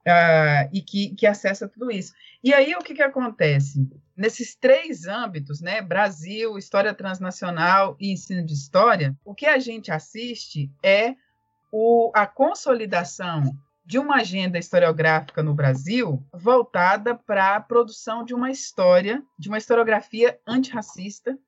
[0.07, 2.13] uh, e que, que acessa tudo isso.
[2.45, 3.89] E aí, o que, que acontece?
[4.21, 9.91] Nesses três âmbitos, né, Brasil, história transnacional e ensino de história, o que a gente
[9.91, 11.15] assiste é
[11.73, 13.45] o, a consolidação
[13.83, 19.57] de uma agenda historiográfica no Brasil voltada para a produção de uma história, de uma
[19.57, 21.39] historiografia antirracista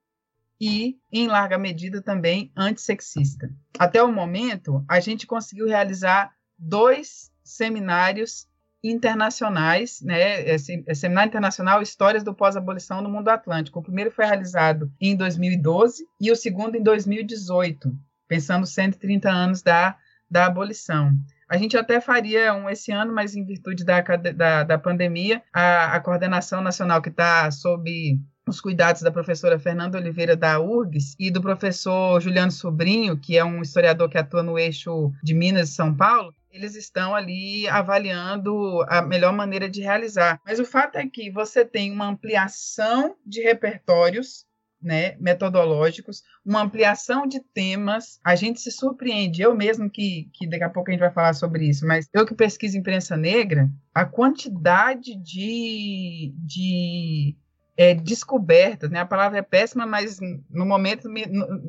[0.58, 3.50] e, em larga medida, também antissexista.
[3.78, 8.48] Até o momento, a gente conseguiu realizar dois seminários
[8.82, 13.78] internacionais, né, esse, esse Seminário Internacional Histórias do Pós-Abolição no Mundo Atlântico.
[13.78, 17.94] O primeiro foi realizado em 2012 e o segundo em 2018,
[18.26, 19.96] pensando 130 anos da,
[20.28, 21.12] da abolição.
[21.48, 25.94] A gente até faria um esse ano, mas em virtude da, da, da pandemia, a,
[25.94, 28.18] a coordenação nacional que está sob
[28.48, 33.44] os cuidados da professora Fernanda Oliveira da URGS e do professor Juliano Sobrinho, que é
[33.44, 38.82] um historiador que atua no eixo de Minas e São Paulo, eles estão ali avaliando
[38.88, 40.40] a melhor maneira de realizar.
[40.44, 44.46] Mas o fato é que você tem uma ampliação de repertórios
[44.82, 48.18] né, metodológicos, uma ampliação de temas.
[48.24, 51.34] A gente se surpreende, eu mesmo que, que daqui a pouco a gente vai falar
[51.34, 57.36] sobre isso, mas eu que pesquiso imprensa negra, a quantidade de, de
[57.76, 59.00] é, descobertas, né?
[59.00, 60.18] A palavra é péssima, mas
[60.50, 61.24] no momento me,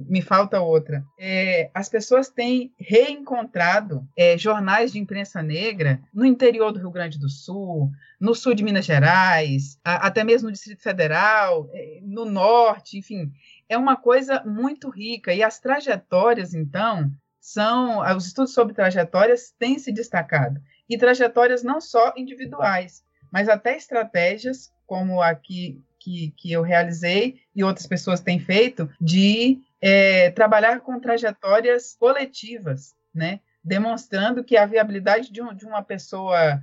[0.07, 1.03] me falta outra.
[1.17, 7.17] É, as pessoas têm reencontrado é, jornais de imprensa negra no interior do Rio Grande
[7.17, 7.89] do Sul,
[8.19, 13.31] no sul de Minas Gerais, a, até mesmo no Distrito Federal, é, no norte, enfim.
[13.69, 15.33] É uma coisa muito rica.
[15.33, 17.99] E as trajetórias, então, são.
[18.15, 20.59] Os estudos sobre trajetórias têm se destacado.
[20.89, 25.81] E trajetórias não só individuais, mas até estratégias como aqui que,
[26.37, 33.39] que eu realizei e outras pessoas têm feito, de é, trabalhar com trajetórias coletivas, né?
[33.63, 36.61] demonstrando que a viabilidade de, um, de uma pessoa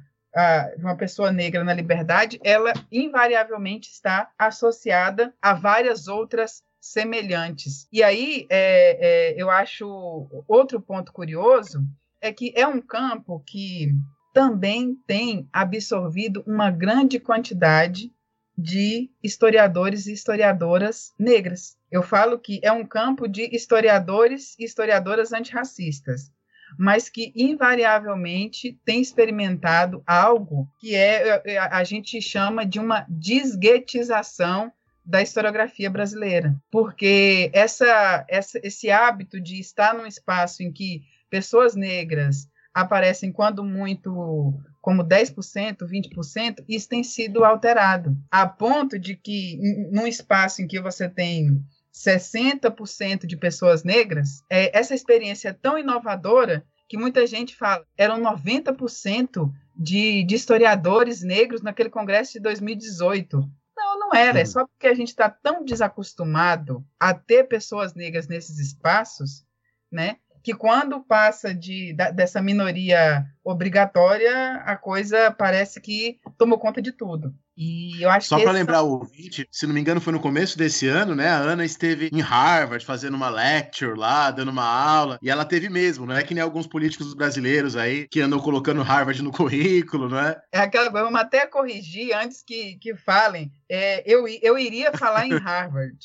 [0.76, 7.88] de uma pessoa negra na liberdade, ela invariavelmente está associada a várias outras semelhantes.
[7.92, 11.84] E aí, é, é, eu acho outro ponto curioso
[12.20, 13.92] é que é um campo que
[14.32, 18.12] também tem absorvido uma grande quantidade
[18.60, 21.76] de historiadores e historiadoras negras.
[21.90, 26.30] Eu falo que é um campo de historiadores e historiadoras antirracistas,
[26.78, 34.72] mas que invariavelmente tem experimentado algo que é, é a gente chama de uma desguetização
[35.04, 41.74] da historiografia brasileira, porque essa, essa, esse hábito de estar num espaço em que pessoas
[41.74, 49.58] negras aparecem quando muito como 10%, 20%, isso tem sido alterado, a ponto de que,
[49.92, 51.62] num espaço em que você tem
[51.92, 58.20] 60% de pessoas negras, é, essa experiência é tão inovadora que muita gente fala, eram
[58.20, 63.38] 90% de, de historiadores negros naquele congresso de 2018.
[63.76, 64.46] Não, não era, é Uhum.
[64.46, 69.44] só porque a gente está tão desacostumado a ter pessoas negras nesses espaços,
[69.90, 70.16] né?
[70.42, 76.92] Que quando passa de, da- dessa minoria obrigatória, a coisa parece que tomou conta de
[76.92, 77.34] tudo.
[77.56, 80.12] E eu acho Só que pra esse- lembrar o ouvinte, se não me engano, foi
[80.14, 81.28] no começo desse ano, né?
[81.28, 85.68] A Ana esteve em Harvard fazendo uma lecture lá, dando uma aula, e ela teve
[85.68, 90.08] mesmo, não é que nem alguns políticos brasileiros aí que andam colocando Harvard no currículo,
[90.08, 90.40] não é?
[90.52, 93.52] É aquela coisa, vamos até corrigir antes que, que falem.
[93.68, 95.98] É, eu, eu iria falar em Harvard,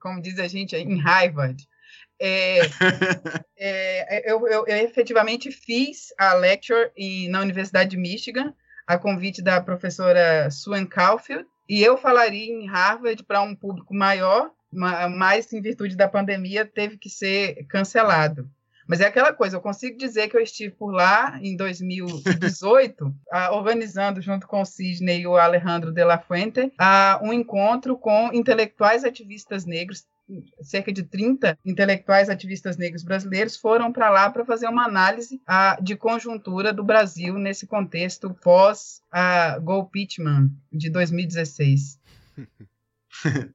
[0.00, 1.66] como diz a gente, em Harvard.
[2.20, 2.60] É,
[3.56, 8.52] é, eu, eu- eu efetivamente fiz a lecture em- na Universidade de Michigan,
[8.86, 14.50] a convite da professora Sue Caulfield, e eu falaria em Harvard para um público maior,
[14.72, 18.48] ma- mas em virtude da pandemia teve que ser cancelado.
[18.86, 23.50] Mas é aquela coisa, eu consigo dizer que eu estive por lá em 2018, ah,
[23.54, 26.70] organizando junto com o Sidney e o Alejandro de la Fuente
[27.22, 30.04] um encontro com intelectuais ativistas negros.
[30.62, 35.78] Cerca de 30 intelectuais ativistas negros brasileiros foram para lá para fazer uma análise ah,
[35.82, 42.00] de conjuntura do Brasil nesse contexto pós ah, Go Pitman de 2016.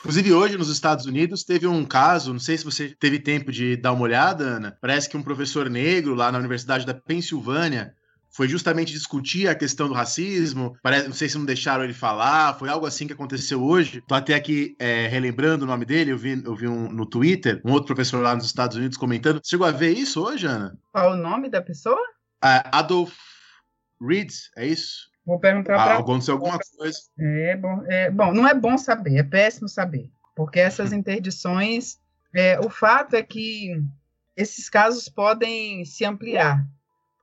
[0.00, 3.76] Inclusive, hoje nos Estados Unidos teve um caso, não sei se você teve tempo de
[3.76, 4.78] dar uma olhada, Ana.
[4.80, 7.94] Parece que um professor negro lá na Universidade da Pensilvânia
[8.30, 10.76] foi justamente discutir a questão do racismo.
[10.82, 14.02] Parece, não sei se não deixaram ele falar, foi algo assim que aconteceu hoje.
[14.06, 17.60] Tô até aqui é, relembrando o nome dele, eu vi, eu vi um, no Twitter,
[17.64, 19.40] um outro professor lá nos Estados Unidos comentando.
[19.42, 20.78] Você chegou a ver isso hoje, Ana?
[20.92, 22.00] Qual o nome da pessoa?
[22.40, 23.14] Ah, Adolf
[24.00, 25.10] Reed, é isso?
[25.26, 26.98] Vou perguntar Ah, para aconteceu alguma coisa.
[27.18, 31.98] É bom, é bom, não é bom saber, é péssimo saber, porque essas interdições,
[32.34, 33.80] é, o fato é que
[34.36, 36.66] esses casos podem se ampliar,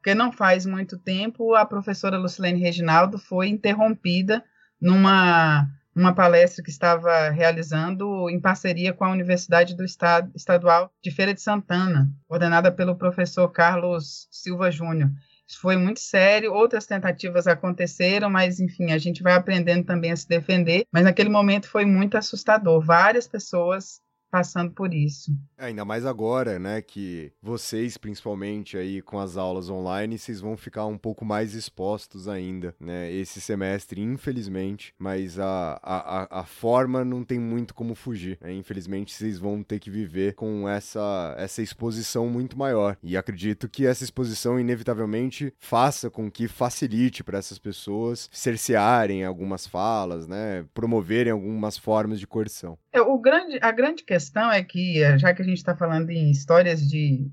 [0.07, 4.41] porque não faz muito tempo a professora Lucilene Reginaldo foi interrompida
[4.79, 11.11] numa uma palestra que estava realizando em parceria com a Universidade do Estado Estadual de
[11.11, 15.11] Feira de Santana, coordenada pelo professor Carlos Silva Júnior.
[15.45, 16.53] Isso foi muito sério.
[16.53, 20.85] Outras tentativas aconteceram, mas enfim, a gente vai aprendendo também a se defender.
[20.89, 22.79] Mas naquele momento foi muito assustador.
[22.79, 23.99] Várias pessoas
[24.29, 25.31] passando por isso.
[25.57, 30.55] É, Ainda mais agora, né, que vocês, principalmente aí com as aulas online, vocês vão
[30.57, 37.03] ficar um pouco mais expostos ainda, né, esse semestre, infelizmente, mas a, a, a- forma
[37.05, 38.53] não tem muito como fugir, né?
[38.53, 43.85] infelizmente vocês vão ter que viver com essa, essa exposição muito maior, e acredito que
[43.85, 51.31] essa exposição inevitavelmente faça com que facilite para essas pessoas cercearem algumas falas, né, promoverem
[51.31, 52.77] algumas formas de coerção.
[52.91, 54.16] É, o grande, a grande questão
[54.51, 57.29] é que, eh, já que a gente está falando em histórias de.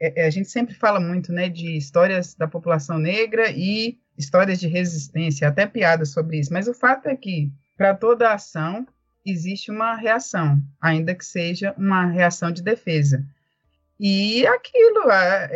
[0.00, 4.60] é, é, a gente sempre fala muito né, de histórias da população negra e histórias
[4.60, 8.86] de resistência, até piadas sobre isso, mas o fato é que, para toda ação,
[9.24, 13.24] existe uma reação, ainda que seja uma reação de defesa.
[14.04, 15.04] E aquilo,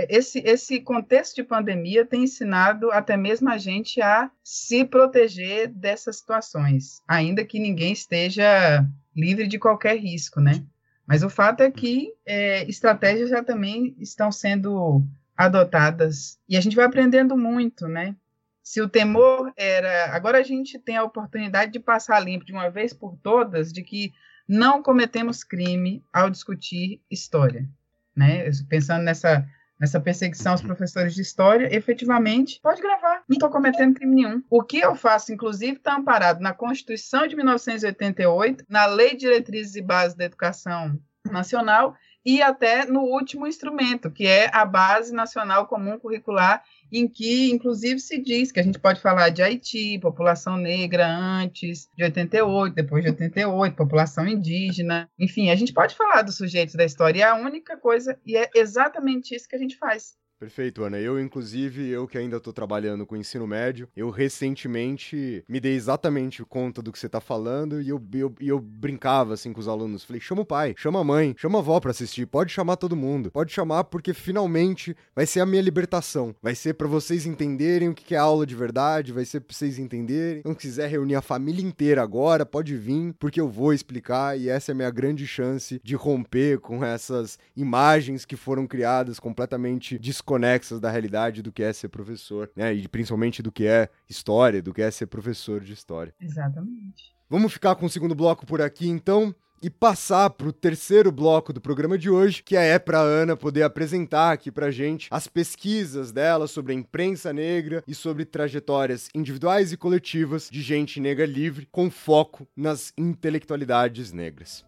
[0.08, 6.18] esse, esse contexto de pandemia tem ensinado até mesmo a gente a se proteger dessas
[6.18, 10.62] situações, ainda que ninguém esteja livre de qualquer risco, né?
[11.06, 15.02] Mas o fato é que é, estratégias já também estão sendo
[15.36, 18.14] adotadas e a gente vai aprendendo muito, né?
[18.62, 20.14] Se o temor era.
[20.14, 23.82] Agora a gente tem a oportunidade de passar limpo de uma vez por todas de
[23.82, 24.12] que
[24.48, 27.68] não cometemos crime ao discutir história,
[28.14, 28.50] né?
[28.68, 29.48] Pensando nessa
[29.78, 34.42] nessa perseguição aos professores de história, efetivamente, pode gravar, não estou cometendo crime nenhum.
[34.48, 39.76] O que eu faço, inclusive, está amparado na Constituição de 1988, na Lei de Diretrizes
[39.76, 40.98] e Bases da Educação
[41.30, 46.60] Nacional e até no último instrumento, que é a Base Nacional Comum Curricular,
[46.92, 51.88] em que, inclusive, se diz que a gente pode falar de Haiti, população negra antes
[51.96, 56.84] de 88, depois de 88, população indígena, enfim, a gente pode falar dos sujeitos da
[56.84, 60.16] história, e a única coisa, e é exatamente isso que a gente faz.
[60.38, 60.98] Perfeito, Ana.
[60.98, 66.44] Eu, inclusive, eu que ainda tô trabalhando com ensino médio, eu recentemente me dei exatamente
[66.44, 70.04] conta do que você tá falando e eu, eu, eu brincava assim com os alunos.
[70.04, 72.94] Falei, chama o pai, chama a mãe, chama a avó pra assistir, pode chamar todo
[72.94, 73.30] mundo.
[73.30, 76.34] Pode chamar porque finalmente vai ser a minha libertação.
[76.42, 79.78] Vai ser pra vocês entenderem o que é aula de verdade, vai ser pra vocês
[79.78, 80.40] entenderem.
[80.40, 84.50] Então, se quiser reunir a família inteira agora, pode vir, porque eu vou explicar e
[84.50, 89.98] essa é a minha grande chance de romper com essas imagens que foram criadas completamente
[90.26, 92.74] desconexas da realidade do que é ser professor, né?
[92.74, 96.12] E principalmente do que é história, do que é ser professor de história.
[96.20, 97.14] Exatamente.
[97.30, 99.34] Vamos ficar com o segundo bloco por aqui, então.
[99.62, 103.62] e passar para o terceiro bloco do programa de hoje, que é para Ana poder
[103.62, 109.72] apresentar aqui para gente as pesquisas dela sobre a imprensa negra e sobre trajetórias individuais
[109.72, 114.62] e coletivas de gente negra livre, com foco nas intelectualidades negras.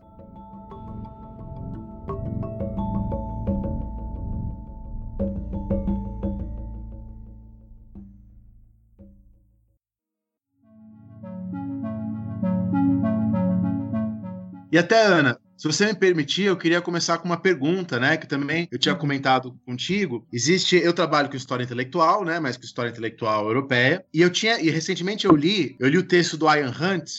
[14.71, 18.16] E até, Ana, se você me permitir, eu queria começar com uma pergunta, né?
[18.16, 20.25] Que também eu tinha comentado contigo.
[20.33, 22.39] Existe, eu trabalho com história intelectual, né?
[22.39, 24.05] Mas com história intelectual europeia.
[24.14, 27.11] E eu tinha, e recentemente eu li, eu li o texto do Ian Hunt,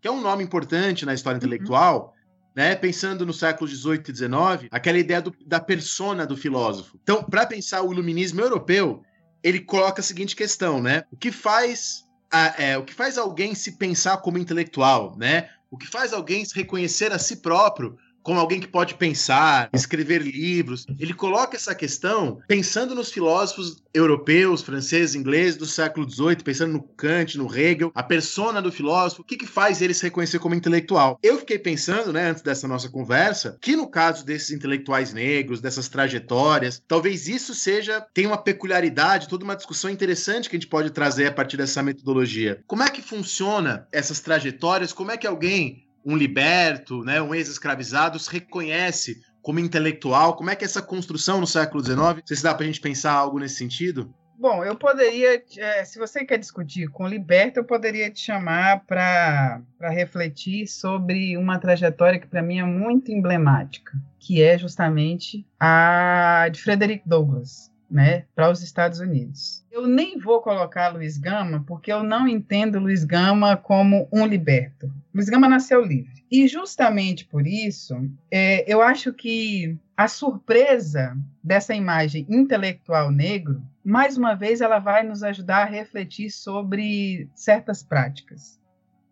[0.00, 2.12] que é um nome importante na história intelectual.
[2.14, 2.18] Uhum.
[2.56, 6.98] Né, pensando no século XVIII e XIX, aquela ideia do, da persona do filósofo.
[7.00, 9.00] Então, para pensar o iluminismo europeu,
[9.44, 11.04] ele coloca a seguinte questão, né?
[11.12, 15.48] O que faz a, é, o que faz alguém se pensar como intelectual, né?
[15.70, 20.22] O que faz alguém se reconhecer a si próprio como alguém que pode pensar, escrever
[20.22, 20.86] livros.
[20.98, 26.82] Ele coloca essa questão pensando nos filósofos europeus, franceses, ingleses do século XVIII, pensando no
[26.82, 30.54] Kant, no Hegel, a persona do filósofo, o que, que faz ele se reconhecer como
[30.54, 31.18] intelectual.
[31.22, 35.88] Eu fiquei pensando, né, antes dessa nossa conversa, que no caso desses intelectuais negros, dessas
[35.88, 40.90] trajetórias, talvez isso seja, tem uma peculiaridade, toda uma discussão interessante que a gente pode
[40.90, 42.62] trazer a partir dessa metodologia.
[42.66, 44.92] Como é que funciona essas trajetórias?
[44.92, 50.36] Como é que alguém um liberto, né, um ex-escravizado, se reconhece como intelectual?
[50.36, 52.22] Como é que é essa construção no século XIX?
[52.24, 54.14] Sei se dá para a gente pensar algo nesse sentido.
[54.38, 58.84] Bom, eu poderia, é, se você quer discutir com o Liberto, eu poderia te chamar
[58.86, 66.48] para refletir sobre uma trajetória que para mim é muito emblemática, que é justamente a
[66.52, 69.64] de Frederick Douglass né, para os Estados Unidos.
[69.70, 74.92] Eu nem vou colocar Luiz Gama, porque eu não entendo Luiz Gama como um liberto.
[75.14, 76.24] Luiz Gama nasceu livre.
[76.30, 77.94] E justamente por isso,
[78.30, 85.02] é, eu acho que a surpresa dessa imagem intelectual negro, mais uma vez, ela vai
[85.02, 88.60] nos ajudar a refletir sobre certas práticas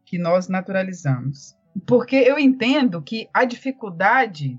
[0.05, 1.57] que nós naturalizamos.
[1.87, 4.59] Porque eu entendo que a dificuldade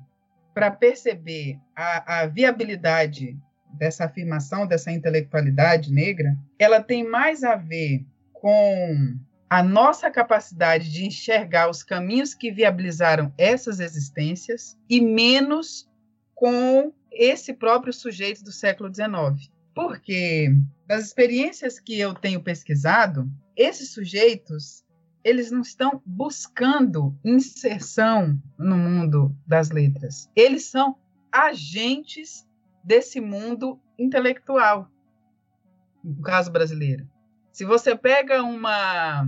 [0.53, 3.37] para perceber a, a viabilidade
[3.73, 9.15] dessa afirmação dessa intelectualidade negra, ela tem mais a ver com
[9.49, 15.89] a nossa capacidade de enxergar os caminhos que viabilizaram essas existências e menos
[16.35, 19.51] com esse próprio sujeito do século XIX.
[19.73, 20.53] Porque
[20.85, 24.85] das experiências que eu tenho pesquisado, esses sujeitos
[25.27, 30.29] eles não estão buscando inserção no mundo das letras.
[30.33, 30.95] Eles são
[31.29, 32.46] agentes
[32.87, 34.89] desse mundo intelectual,
[36.01, 37.05] no caso brasileiro.
[37.51, 39.27] Se você pega uma,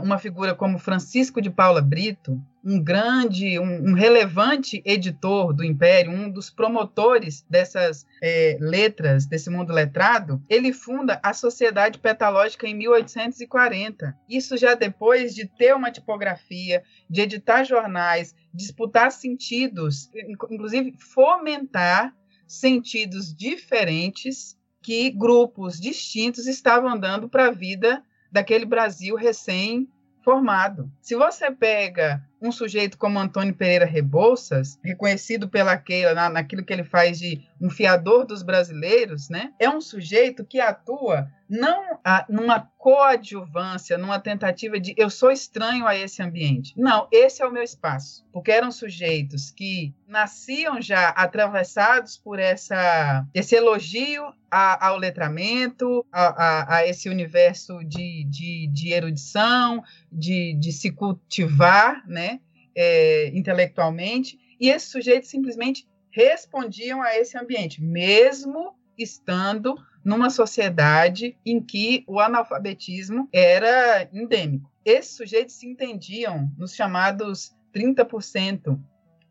[0.00, 6.12] uma figura como Francisco de Paula Brito, um grande, um, um relevante editor do Império,
[6.12, 12.76] um dos promotores dessas é, letras, desse mundo letrado, ele funda a Sociedade Petalógica em
[12.76, 14.16] 1840.
[14.28, 20.08] Isso já depois de ter uma tipografia, de editar jornais, disputar sentidos,
[20.48, 22.14] inclusive fomentar
[22.46, 30.90] sentidos diferentes que grupos distintos estavam dando para a vida daquele Brasil recém-formado.
[31.00, 36.72] Se você pega um sujeito como Antônio Pereira Rebouças, reconhecido pela Keila na, naquilo que
[36.72, 39.52] ele faz de um fiador dos brasileiros, né?
[39.58, 45.86] É um sujeito que atua não a, numa coadjuvância, numa tentativa de eu sou estranho
[45.86, 46.74] a esse ambiente.
[46.76, 48.24] Não, esse é o meu espaço.
[48.32, 56.76] Porque eram sujeitos que nasciam já atravessados por essa, esse elogio a, ao letramento, a,
[56.76, 62.33] a, esse universo de, de, de erudição, de, de se cultivar, né?
[62.74, 71.60] É, intelectualmente, e esses sujeitos simplesmente respondiam a esse ambiente, mesmo estando numa sociedade em
[71.60, 74.70] que o analfabetismo era endêmico.
[74.84, 78.78] Esses sujeitos se entendiam nos chamados 30%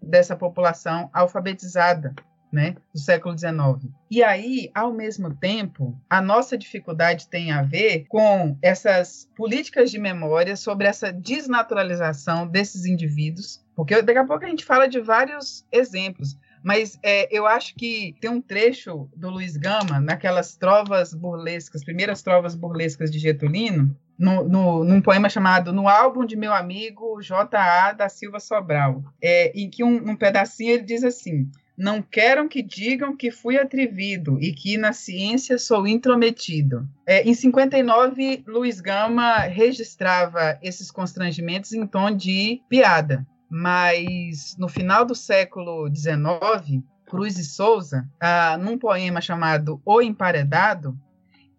[0.01, 2.13] dessa população alfabetizada,
[2.53, 3.91] né, do século XIX.
[4.11, 9.97] E aí, ao mesmo tempo, a nossa dificuldade tem a ver com essas políticas de
[9.97, 15.65] memória sobre essa desnaturalização desses indivíduos, porque daqui a pouco a gente fala de vários
[15.71, 16.37] exemplos.
[16.63, 22.21] Mas é, eu acho que tem um trecho do Luiz Gama, naquelas trovas burlescas, primeiras
[22.21, 27.91] trovas burlescas de Getulino, no, no, num poema chamado No Álbum de Meu Amigo J.A.
[27.91, 32.61] da Silva Sobral, é, em que um, um pedacinho ele diz assim: não quero que
[32.61, 36.87] digam que fui atrevido e que na ciência sou intrometido.
[37.05, 43.25] É, em 59, Luiz Gama registrava esses constrangimentos em tom de piada.
[43.49, 50.97] mas no final do século XIX, Cruz e Souza, ah, num poema chamado O Emparedado,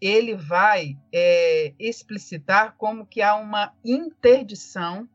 [0.01, 5.09] ele vai é, explicitar como que há uma interdição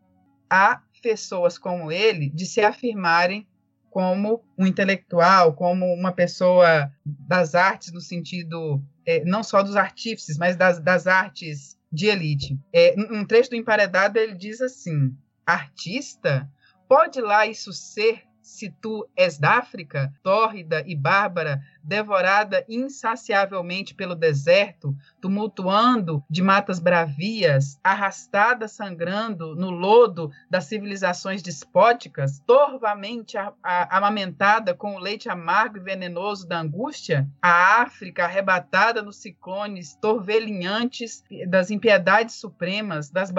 [0.49, 3.45] a pessoas como ele de se afirmarem
[3.89, 10.37] como um intelectual, como uma pessoa das artes no sentido é, não só dos artífices,
[10.37, 12.59] mas das, das artes de elite.
[12.71, 16.49] É, um trecho do Emparedado ele diz assim: artista
[16.87, 24.13] pode lá isso ser se tu és da África, tórrida e bárbara, devorada insaciavelmente pelo
[24.13, 34.95] deserto, tumultuando de matas bravias, arrastada sangrando no lodo das civilizações despóticas, torvamente amamentada com
[34.95, 42.35] o leite amargo e venenoso da angústia, a África arrebatada nos ciclones torvelinhantes das impiedades
[42.35, 43.33] supremas, das,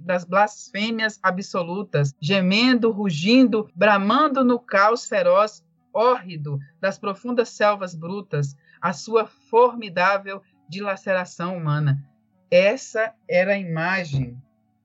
[0.00, 5.62] das blasfêmias absolutas, gemendo, rugindo, bramando no caos feroz,
[5.92, 12.02] hórrido das profundas selvas brutas, a sua formidável dilaceração humana.
[12.50, 14.36] Essa era a imagem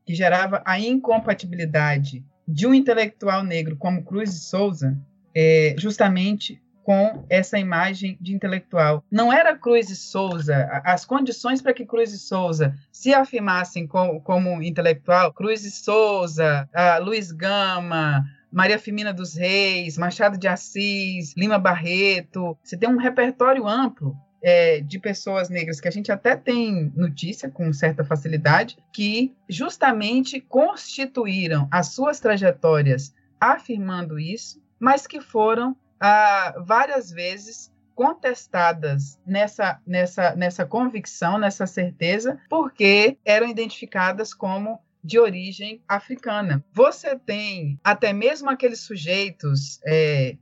[0.06, 4.98] que gerava a incompatibilidade de um intelectual negro como Cruz de Souza,
[5.36, 9.04] é, justamente com essa imagem de intelectual.
[9.12, 14.22] Não era Cruz de Souza, as condições para que Cruz de Souza se afirmassem como,
[14.22, 16.70] como intelectual, Cruz de Souza,
[17.04, 22.57] Luiz Gama, Maria Firmina dos Reis, Machado de Assis, Lima Barreto.
[22.64, 27.49] Você tem um repertório amplo é, de pessoas negras que a gente até tem notícia
[27.49, 36.56] com certa facilidade, que justamente constituíram as suas trajetórias afirmando isso, mas que foram ah,
[36.65, 45.82] várias vezes contestadas nessa, nessa, nessa convicção, nessa certeza, porque eram identificadas como de origem
[45.88, 46.64] africana.
[46.74, 50.36] Você tem até mesmo aqueles sujeitos é,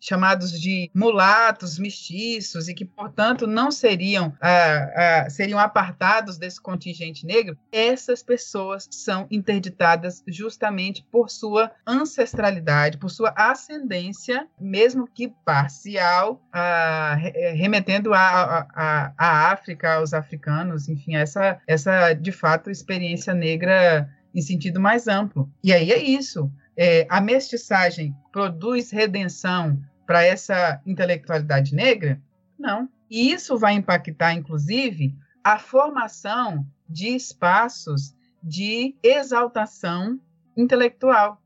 [0.00, 7.26] chamados de mulatos, mestiços, e que, portanto, não seriam, ah, ah, seriam apartados desse contingente
[7.26, 16.40] negro, essas pessoas são interditadas justamente por sua ancestralidade, por sua ascendência, mesmo que parcial,
[16.50, 17.14] ah,
[17.54, 25.08] remetendo à África, aos africanos, enfim, essa, essa, de fato, experiência negra em sentido mais
[25.08, 25.50] amplo.
[25.62, 26.50] E aí é isso.
[26.76, 29.78] É, a mestiçagem produz redenção
[30.10, 32.20] para essa intelectualidade negra?
[32.58, 32.88] Não.
[33.08, 35.14] E isso vai impactar, inclusive,
[35.44, 38.12] a formação de espaços
[38.42, 40.18] de exaltação
[40.56, 41.40] intelectual.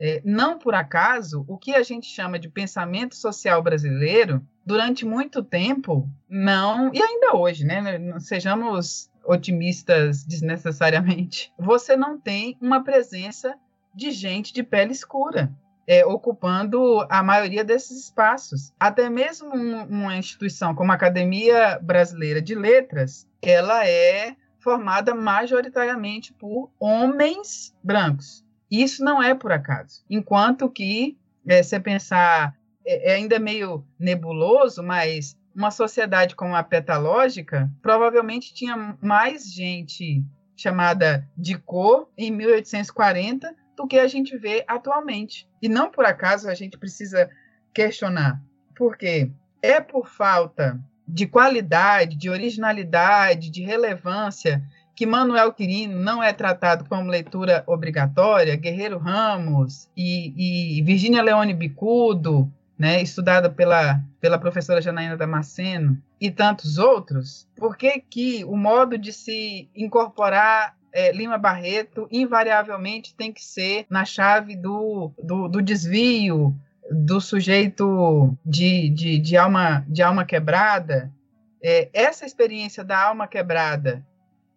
[0.00, 5.40] É, não por acaso, o que a gente chama de pensamento social brasileiro, durante muito
[5.40, 7.98] tempo, não, e ainda hoje, né?
[7.98, 13.54] Não sejamos otimistas desnecessariamente, você não tem uma presença
[13.94, 15.54] de gente de pele escura
[15.86, 18.72] é, ocupando a maioria desses espaços.
[18.78, 26.32] Até mesmo um, uma instituição como a Academia Brasileira de Letras, ela é formada majoritariamente
[26.32, 28.44] por homens brancos.
[28.70, 30.04] Isso não é por acaso.
[30.08, 32.56] Enquanto que, é, você pensar,
[32.86, 40.24] é, é ainda meio nebuloso, mas uma sociedade como a petalógica provavelmente tinha mais gente
[40.56, 45.48] chamada de cor em 1840 do que a gente vê atualmente.
[45.60, 47.30] E não por acaso a gente precisa
[47.72, 48.40] questionar.
[48.74, 49.30] Por quê?
[49.60, 54.62] É por falta de qualidade, de originalidade, de relevância
[54.94, 61.54] que Manuel Quirino não é tratado como leitura obrigatória, Guerreiro Ramos e, e Virgínia Leone
[61.54, 68.56] Bicudo, né, estudada pela, pela professora Janaína Damasceno, e tantos outros, por que, que o
[68.56, 75.48] modo de se incorporar é, Lima Barreto invariavelmente tem que ser na chave do, do,
[75.48, 76.54] do desvio
[76.90, 81.12] do sujeito de, de, de, alma, de alma quebrada.
[81.62, 84.04] É, essa experiência da alma quebrada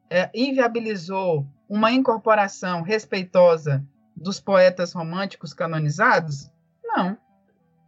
[0.10, 3.84] é, inviabilizou uma incorporação respeitosa
[4.16, 6.52] dos poetas românticos canonizados?
[6.84, 7.18] Não.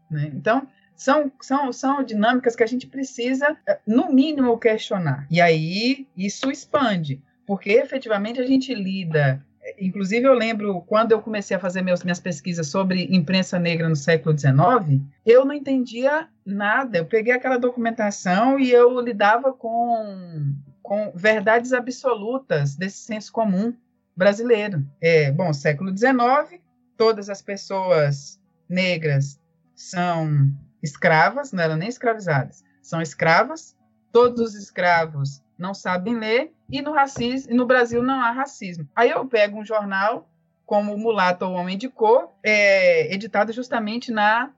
[0.10, 0.32] Né?
[0.34, 5.28] Então, são, são, são dinâmicas que a gente precisa, é, no mínimo, questionar.
[5.30, 9.42] E aí, isso expande porque efetivamente a gente lida.
[9.80, 13.96] Inclusive, eu lembro quando eu comecei a fazer meus, minhas pesquisas sobre imprensa negra no
[13.96, 16.98] século XIX, eu não entendia nada.
[16.98, 20.54] Eu peguei aquela documentação e eu lidava com,
[20.84, 23.74] com verdades absolutas desse senso comum
[24.16, 24.86] brasileiro.
[25.00, 26.62] É, bom, século XIX,
[26.98, 29.40] todas as pessoas negras
[29.74, 30.52] são
[30.84, 33.76] escravas, não eram nem escravizadas, são escravas,
[34.12, 38.88] todos os escravos não sabem ler e no racismo, e no Brasil não há racismo.
[38.96, 40.30] Aí eu pego um jornal
[40.66, 44.52] como Mulato ou Homem de Cor, é, editado justamente na,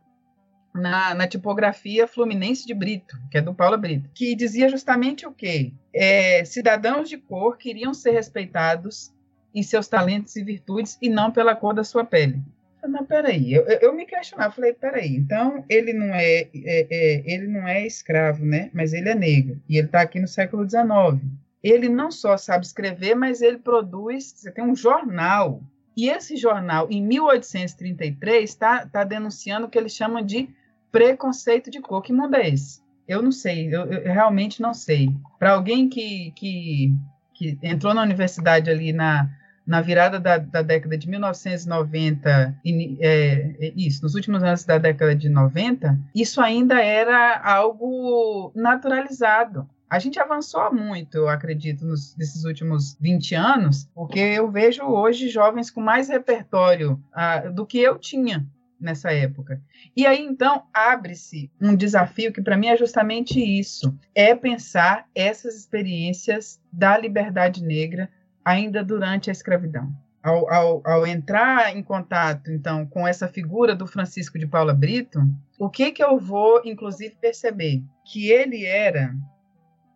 [0.73, 5.31] na, na, tipografia Fluminense de Brito, que é do Paula Brito, que dizia justamente o
[5.31, 5.71] quê?
[5.93, 9.13] É, cidadãos de cor queriam ser respeitados
[9.53, 12.41] em seus talentos e virtudes e não pela cor da sua pele.
[12.87, 17.47] Mas peraí, eu, eu me questionava, falei, peraí, então ele não é, é, é, ele
[17.47, 18.69] não é escravo, né?
[18.73, 21.21] Mas ele é negro e ele está aqui no século XIX.
[21.61, 24.33] Ele não só sabe escrever, mas ele produz.
[24.35, 25.61] Você tem um jornal
[25.99, 30.47] e esse jornal, em 1833, está tá denunciando o que eles chamam de
[30.89, 32.01] preconceito de cor.
[32.01, 32.81] Que mundo é esse?
[33.05, 35.09] Eu não sei, eu, eu realmente não sei.
[35.37, 36.95] Para alguém que, que,
[37.33, 39.29] que entrou na universidade ali na,
[39.69, 45.15] na virada da, da década de 1990, é, é, isso, nos últimos anos da década
[45.15, 49.69] de 90, isso ainda era algo naturalizado.
[49.87, 55.29] A gente avançou muito, eu acredito, nos, nesses últimos 20 anos, porque eu vejo hoje
[55.29, 58.47] jovens com mais repertório uh, do que eu tinha
[58.81, 59.61] nessa época.
[59.95, 65.55] E aí, então, abre-se um desafio que, para mim, é justamente isso: é pensar essas
[65.55, 68.09] experiências da liberdade negra
[68.43, 69.91] ainda durante a escravidão.
[70.21, 75.21] Ao, ao, ao, entrar em contato, então, com essa figura do Francisco de Paula Brito,
[75.57, 77.81] o que que eu vou, inclusive, perceber?
[78.05, 79.15] Que ele era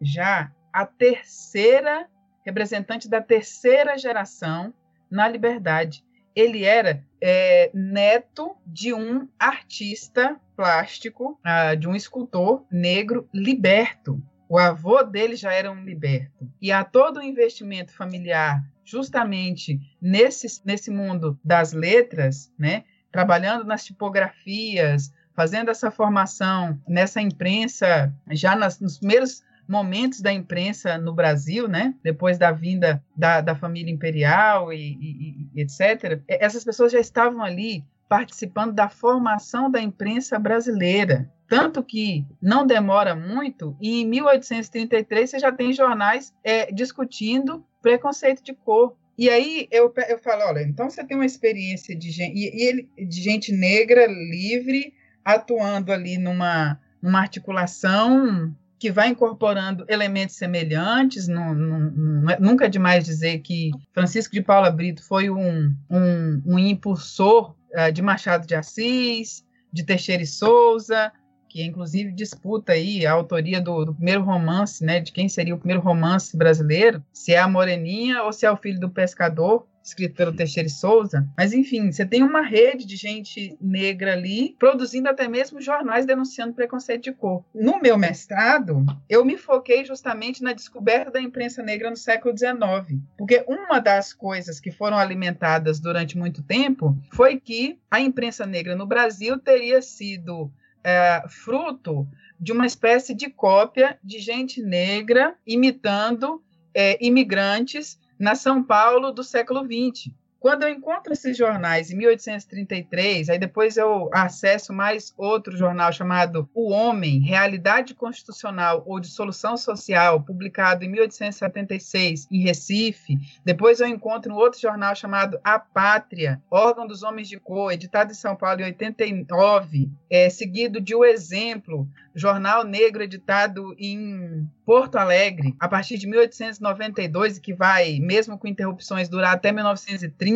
[0.02, 2.08] já a terceira
[2.46, 4.74] representante da terceira geração
[5.10, 6.04] na liberdade.
[6.36, 14.22] Ele era é, neto de um artista plástico, uh, de um escultor negro liberto.
[14.54, 16.48] O avô dele já era um liberto.
[16.62, 22.84] E há todo o investimento familiar justamente nesse, nesse mundo das letras, né?
[23.12, 31.00] trabalhando nas tipografias, fazendo essa formação nessa imprensa, já nas, nos primeiros momentos da imprensa
[31.00, 31.96] no Brasil, né?
[32.04, 37.42] depois da vinda da, da família imperial e, e, e etc., essas pessoas já estavam
[37.42, 41.32] ali participando da formação da imprensa brasileira.
[41.48, 48.44] Tanto que não demora muito, e em 1833 você já tem jornais é, discutindo preconceito
[48.44, 48.96] de cor.
[49.18, 52.90] E aí eu, eu falo, olha, então você tem uma experiência de gente, e, ele,
[52.98, 54.94] de gente negra, livre,
[55.24, 61.30] atuando ali numa, numa articulação que vai incorporando elementos semelhantes.
[61.30, 67.56] É, nunca é demais dizer que Francisco de Paula Brito foi um, um, um impulsor
[67.94, 71.12] de Machado de Assis, de Teixeira e Souza,
[71.50, 75.58] que inclusive disputa aí a autoria do, do, primeiro romance, né, de quem seria o
[75.58, 80.16] primeiro romance brasileiro, se é a Moreninha ou se é o Filho do Pescador, escrito
[80.16, 81.28] pelo Teixeira Souza.
[81.38, 86.54] Mas, enfim, você tem uma rede de gente negra ali, produzindo até mesmo jornais denunciando
[86.54, 87.44] preconceito de cor.
[87.54, 93.00] No meu mestrado, eu me foquei justamente na descoberta da imprensa negra no século XIX,
[93.18, 98.76] porque uma das coisas que foram alimentadas durante muito tempo foi que a imprensa negra
[98.76, 100.52] no Brasil teria sido
[100.84, 102.08] é, fruto
[102.40, 106.44] de uma espécie de cópia de gente negra imitando
[106.74, 110.10] é, imigrantes na São Paulo do século XX.
[110.44, 116.50] Quando eu encontro esses jornais em 1833, aí depois eu acesso mais outro jornal chamado
[116.54, 123.18] O Homem, Realidade Constitucional ou Dissolução Social, publicado em 1876 em Recife.
[123.46, 128.12] Depois eu encontro um outro jornal chamado A Pátria, Órgão dos Homens de Cor, editado
[128.12, 134.98] em São Paulo em 89, é, seguido de O Exemplo, jornal negro editado em Porto
[134.98, 140.33] Alegre, a partir de 1892, que vai, mesmo com interrupções, durar até 1930,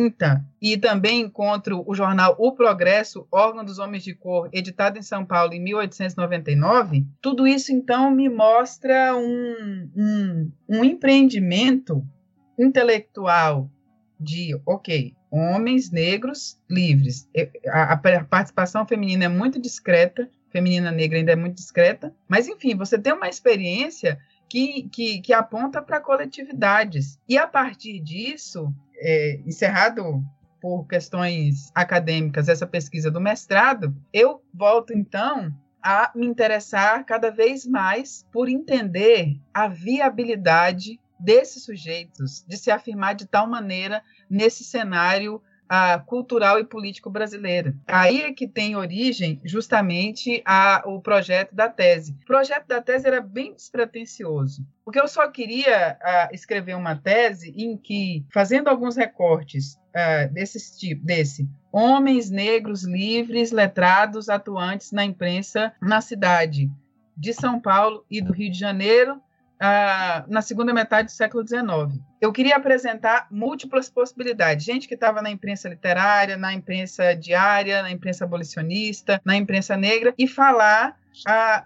[0.60, 5.24] e também encontro o jornal O Progresso, órgão dos homens de cor, editado em São
[5.24, 12.04] Paulo em 1899, tudo isso, então, me mostra um, um, um empreendimento
[12.58, 13.70] intelectual
[14.18, 17.28] de, ok, homens negros livres.
[17.68, 22.74] A, a participação feminina é muito discreta, feminina negra ainda é muito discreta, mas enfim,
[22.74, 24.18] você tem uma experiência
[24.48, 27.18] que, que, que aponta para coletividades.
[27.28, 30.24] E a partir disso, é, encerrado
[30.60, 37.64] por questões acadêmicas essa pesquisa do mestrado, eu volto então a me interessar cada vez
[37.64, 45.42] mais por entender a viabilidade desses sujeitos de se afirmar de tal maneira nesse cenário
[45.68, 47.74] a cultural e político brasileira.
[47.86, 52.16] Aí é que tem origem justamente a, o projeto da tese.
[52.22, 57.52] O projeto da tese era bem despretensioso, porque eu só queria a, escrever uma tese
[57.56, 59.78] em que, fazendo alguns recortes
[60.32, 66.70] desse tipo, desse homens negros livres, letrados, atuantes na imprensa na cidade
[67.16, 69.20] de São Paulo e do Rio de Janeiro,
[69.60, 72.00] na segunda metade do século XIX.
[72.20, 74.64] Eu queria apresentar múltiplas possibilidades.
[74.64, 80.14] Gente que estava na imprensa literária, na imprensa diária, na imprensa abolicionista, na imprensa negra,
[80.16, 80.96] e falar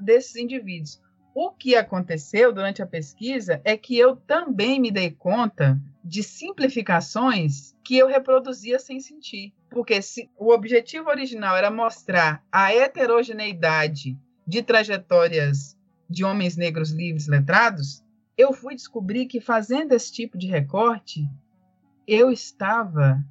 [0.00, 1.00] desses indivíduos.
[1.34, 7.74] O que aconteceu durante a pesquisa é que eu também me dei conta de simplificações
[7.82, 9.54] que eu reproduzia sem sentir.
[9.70, 15.74] Porque se o objetivo original era mostrar a heterogeneidade de trajetórias
[16.12, 18.04] de homens negros livres letrados,
[18.36, 21.28] eu fui descobrir que fazendo esse tipo de recorte,
[22.06, 23.24] eu estava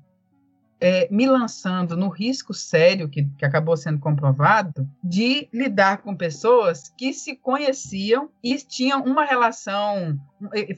[0.81, 6.91] é, me lançando no risco sério, que, que acabou sendo comprovado, de lidar com pessoas
[6.97, 10.19] que se conheciam e tinham uma relação,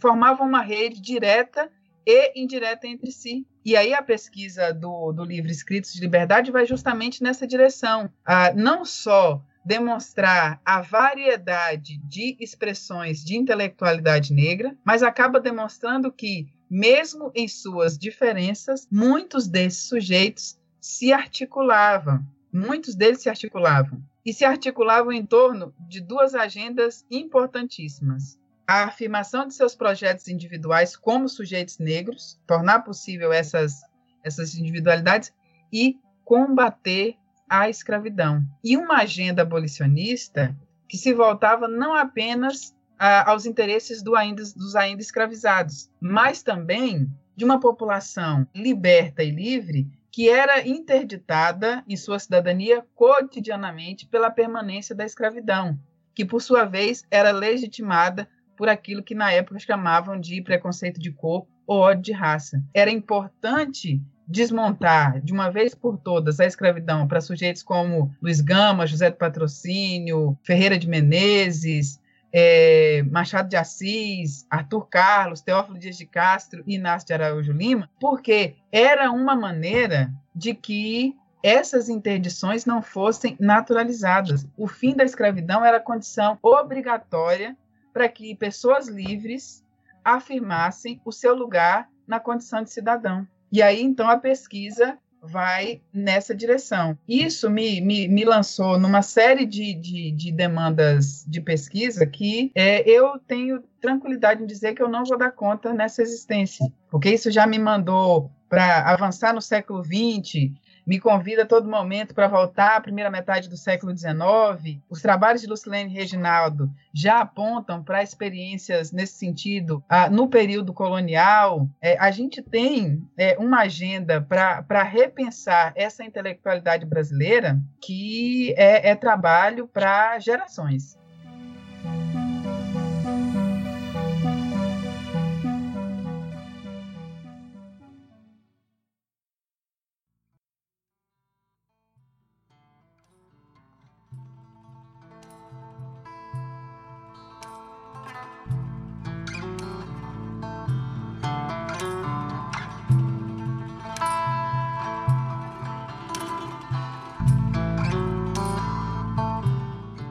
[0.01, 1.71] formavam uma rede direta
[2.05, 3.47] e indireta entre si.
[3.63, 8.09] E aí a pesquisa do, do livro Escritos de Liberdade vai justamente nessa direção.
[8.25, 16.47] Ah, não só demonstrar a variedade de expressões de intelectualidade negra, mas acaba demonstrando que,
[16.69, 22.25] mesmo em suas diferenças, muitos desses sujeitos se articulavam.
[22.51, 24.03] Muitos deles se articulavam.
[24.25, 28.37] E se articulavam em torno de duas agendas importantíssimas
[28.67, 33.81] a afirmação de seus projetos individuais como sujeitos negros, tornar possível essas,
[34.23, 35.33] essas individualidades
[35.71, 37.15] e combater
[37.53, 38.43] a escravidão.
[38.63, 40.57] E uma agenda abolicionista
[40.89, 47.45] que se voltava não apenas aos interesses do ainda, dos ainda escravizados, mas também de
[47.45, 55.05] uma população liberta e livre que era interditada em sua cidadania cotidianamente pela permanência da
[55.05, 55.77] escravidão,
[56.15, 58.27] que por sua vez era legitimada
[58.57, 62.63] por aquilo que na época chamavam de preconceito de cor ou ódio de raça.
[62.73, 64.01] Era importante
[64.33, 69.15] desmontar de uma vez por todas a escravidão para sujeitos como Luiz Gama, José do
[69.15, 72.01] Patrocínio, Ferreira de Menezes,
[72.33, 77.87] é, Machado de Assis, Arthur Carlos, Teófilo Dias de Castro e Inácio de Araújo Lima,
[77.99, 84.47] porque era uma maneira de que essas interdições não fossem naturalizadas.
[84.57, 87.55] O fim da escravidão era condição obrigatória
[87.93, 89.63] para que pessoas livres
[90.03, 93.27] afirmassem o seu lugar na condição de cidadão.
[93.53, 96.97] E aí, então, a pesquisa vai nessa direção.
[97.07, 102.81] Isso me, me, me lançou numa série de, de, de demandas de pesquisa que é,
[102.89, 107.29] eu tenho tranquilidade em dizer que eu não vou dar conta nessa existência, porque isso
[107.29, 110.51] já me mandou para avançar no século XX,
[110.85, 114.79] me convida a todo momento para voltar à primeira metade do século XIX.
[114.89, 121.67] Os trabalhos de Lucilene Reginaldo já apontam para experiências nesse sentido ah, no período colonial.
[121.81, 128.95] É, a gente tem é, uma agenda para repensar essa intelectualidade brasileira que é, é
[128.95, 130.97] trabalho para gerações.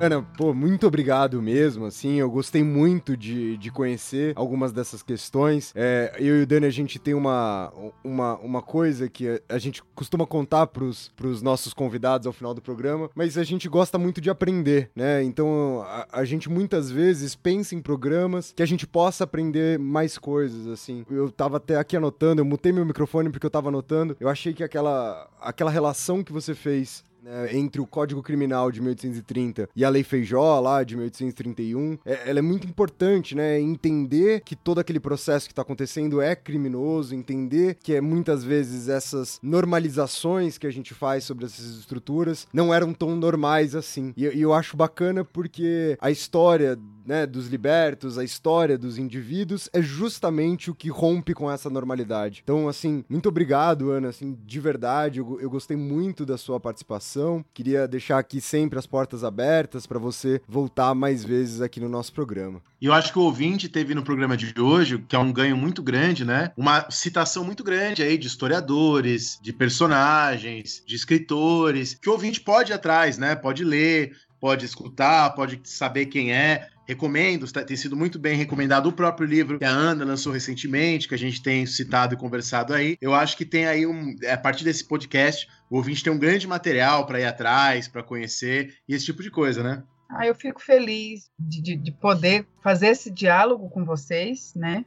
[0.02, 5.72] Ana, pô, muito obrigado mesmo, assim, eu gostei muito de, de conhecer algumas dessas questões.
[5.76, 7.72] É, eu e o Dani, a gente tem uma,
[8.02, 12.60] uma, uma coisa que a, gente costuma contar pros, pros nossos convidados ao final do
[12.60, 15.22] programa, mas a gente gosta muito de aprender, né?
[15.22, 20.18] Então, a, a gente muitas vezes pensa em programas que a gente possa aprender mais
[20.18, 21.06] coisas, assim.
[21.08, 24.52] Eu tava até aqui anotando, eu mutei meu microfone porque eu tava anotando, eu achei
[24.52, 29.84] que aquela, aquela relação que você fez né, entre o Código Criminal de 1830 e
[29.84, 33.60] a Lei Feijó, lá de 1831, é, ela é muito importante, né?
[33.60, 38.88] Entender que todo aquele processo que está acontecendo é criminoso, entender que é, muitas vezes
[38.88, 44.12] essas normalizações que a gente faz sobre essas estruturas não eram tão normais assim.
[44.16, 49.68] E, e eu acho bacana porque a história né, dos libertos, a história dos indivíduos,
[49.72, 52.40] é justamente o que rompe com essa normalidade.
[52.42, 57.11] Então, assim, muito obrigado, Ana, assim, de verdade, eu, eu gostei muito da sua participação.
[57.52, 62.12] Queria deixar aqui sempre as portas abertas para você voltar mais vezes aqui no nosso
[62.12, 62.62] programa.
[62.80, 65.56] E eu acho que o ouvinte teve no programa de hoje, que é um ganho
[65.56, 66.52] muito grande, né?
[66.56, 72.72] Uma citação muito grande aí de historiadores, de personagens, de escritores, que o ouvinte pode
[72.72, 73.36] ir atrás, né?
[73.36, 76.68] Pode ler, pode escutar, pode saber quem é.
[76.92, 81.14] Recomendo, tem sido muito bem recomendado o próprio livro que a Ana lançou recentemente, que
[81.14, 82.98] a gente tem citado e conversado aí.
[83.00, 84.14] Eu acho que tem aí um.
[84.30, 88.74] A partir desse podcast, o ouvinte tem um grande material para ir atrás, para conhecer
[88.86, 89.82] e esse tipo de coisa, né?
[90.10, 94.84] Ah, eu fico feliz de, de, de poder fazer esse diálogo com vocês, né?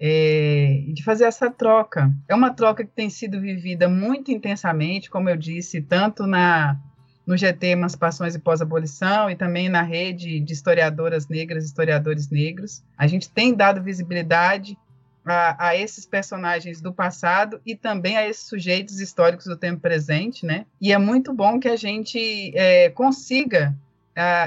[0.00, 2.10] É, de fazer essa troca.
[2.26, 6.80] É uma troca que tem sido vivida muito intensamente, como eu disse, tanto na
[7.26, 12.82] no GT Emancipações e Pós-Abolição e também na rede de historiadoras negras, historiadores negros.
[12.98, 14.76] A gente tem dado visibilidade
[15.24, 20.44] a, a, esses personagens do passado e também a esses sujeitos históricos do tempo presente,
[20.44, 20.66] né?
[20.80, 23.74] E é muito bom que a gente é, consiga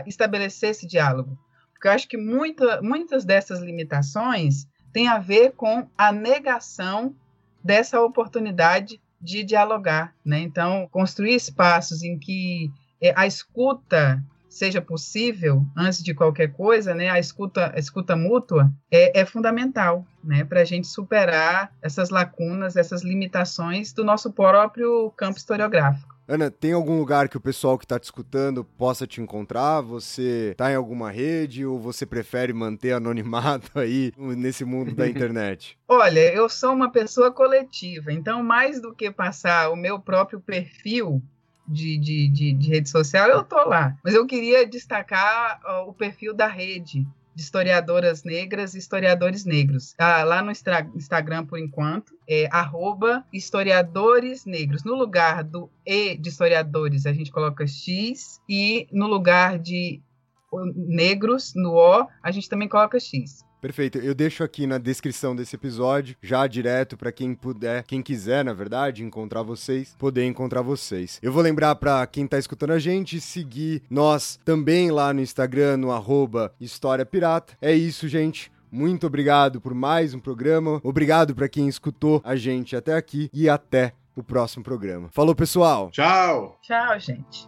[0.06, 1.35] estabelecer esse diálogo,
[1.73, 7.15] porque eu acho que muita, muitas dessas limitações têm a ver com a negação
[7.64, 10.39] dessa oportunidade de dialogar, né?
[10.39, 12.71] Então, construir espaços em que
[13.01, 17.09] é, a escuta seja possível antes de qualquer coisa, né?
[17.09, 20.45] A escuta, a escuta mútua é, é fundamental, né?
[20.45, 26.14] Para a gente superar essas lacunas, essas limitações do nosso próprio campo historiográfico.
[26.27, 29.81] Ana, tem algum lugar que o pessoal que está te escutando possa te encontrar?
[29.81, 35.77] Você está em alguma rede ou você prefere manter anonimato aí nesse mundo da internet?
[35.88, 41.22] Olha, eu sou uma pessoa coletiva, então mais do que passar o meu próprio perfil
[41.68, 43.95] de, de, de, de rede social, eu tô lá.
[44.03, 47.06] Mas eu queria destacar o perfil da rede,
[47.36, 49.94] de historiadoras negras e historiadores negros.
[49.94, 52.48] Tá lá no Instagram, por enquanto, é
[53.32, 54.84] historiadores negros.
[54.84, 60.02] No lugar do E de historiadores, a gente coloca X, e no lugar de
[60.74, 63.44] negros, no O, a gente também coloca X.
[63.61, 63.98] Perfeito.
[63.98, 68.53] Eu deixo aqui na descrição desse episódio, já direto para quem puder, quem quiser, na
[68.53, 71.19] verdade, encontrar vocês, poder encontrar vocês.
[71.22, 75.77] Eu vou lembrar para quem tá escutando a gente seguir nós também lá no Instagram
[75.77, 77.57] no arroba História Pirata.
[77.61, 78.52] É isso, gente.
[78.72, 80.82] Muito obrigado por mais um programa.
[80.84, 85.10] Obrigado para quem escutou a gente até aqui e até o próximo programa.
[85.11, 85.90] Falou, pessoal.
[85.91, 86.60] Tchau.
[86.61, 87.48] Tchau, gente.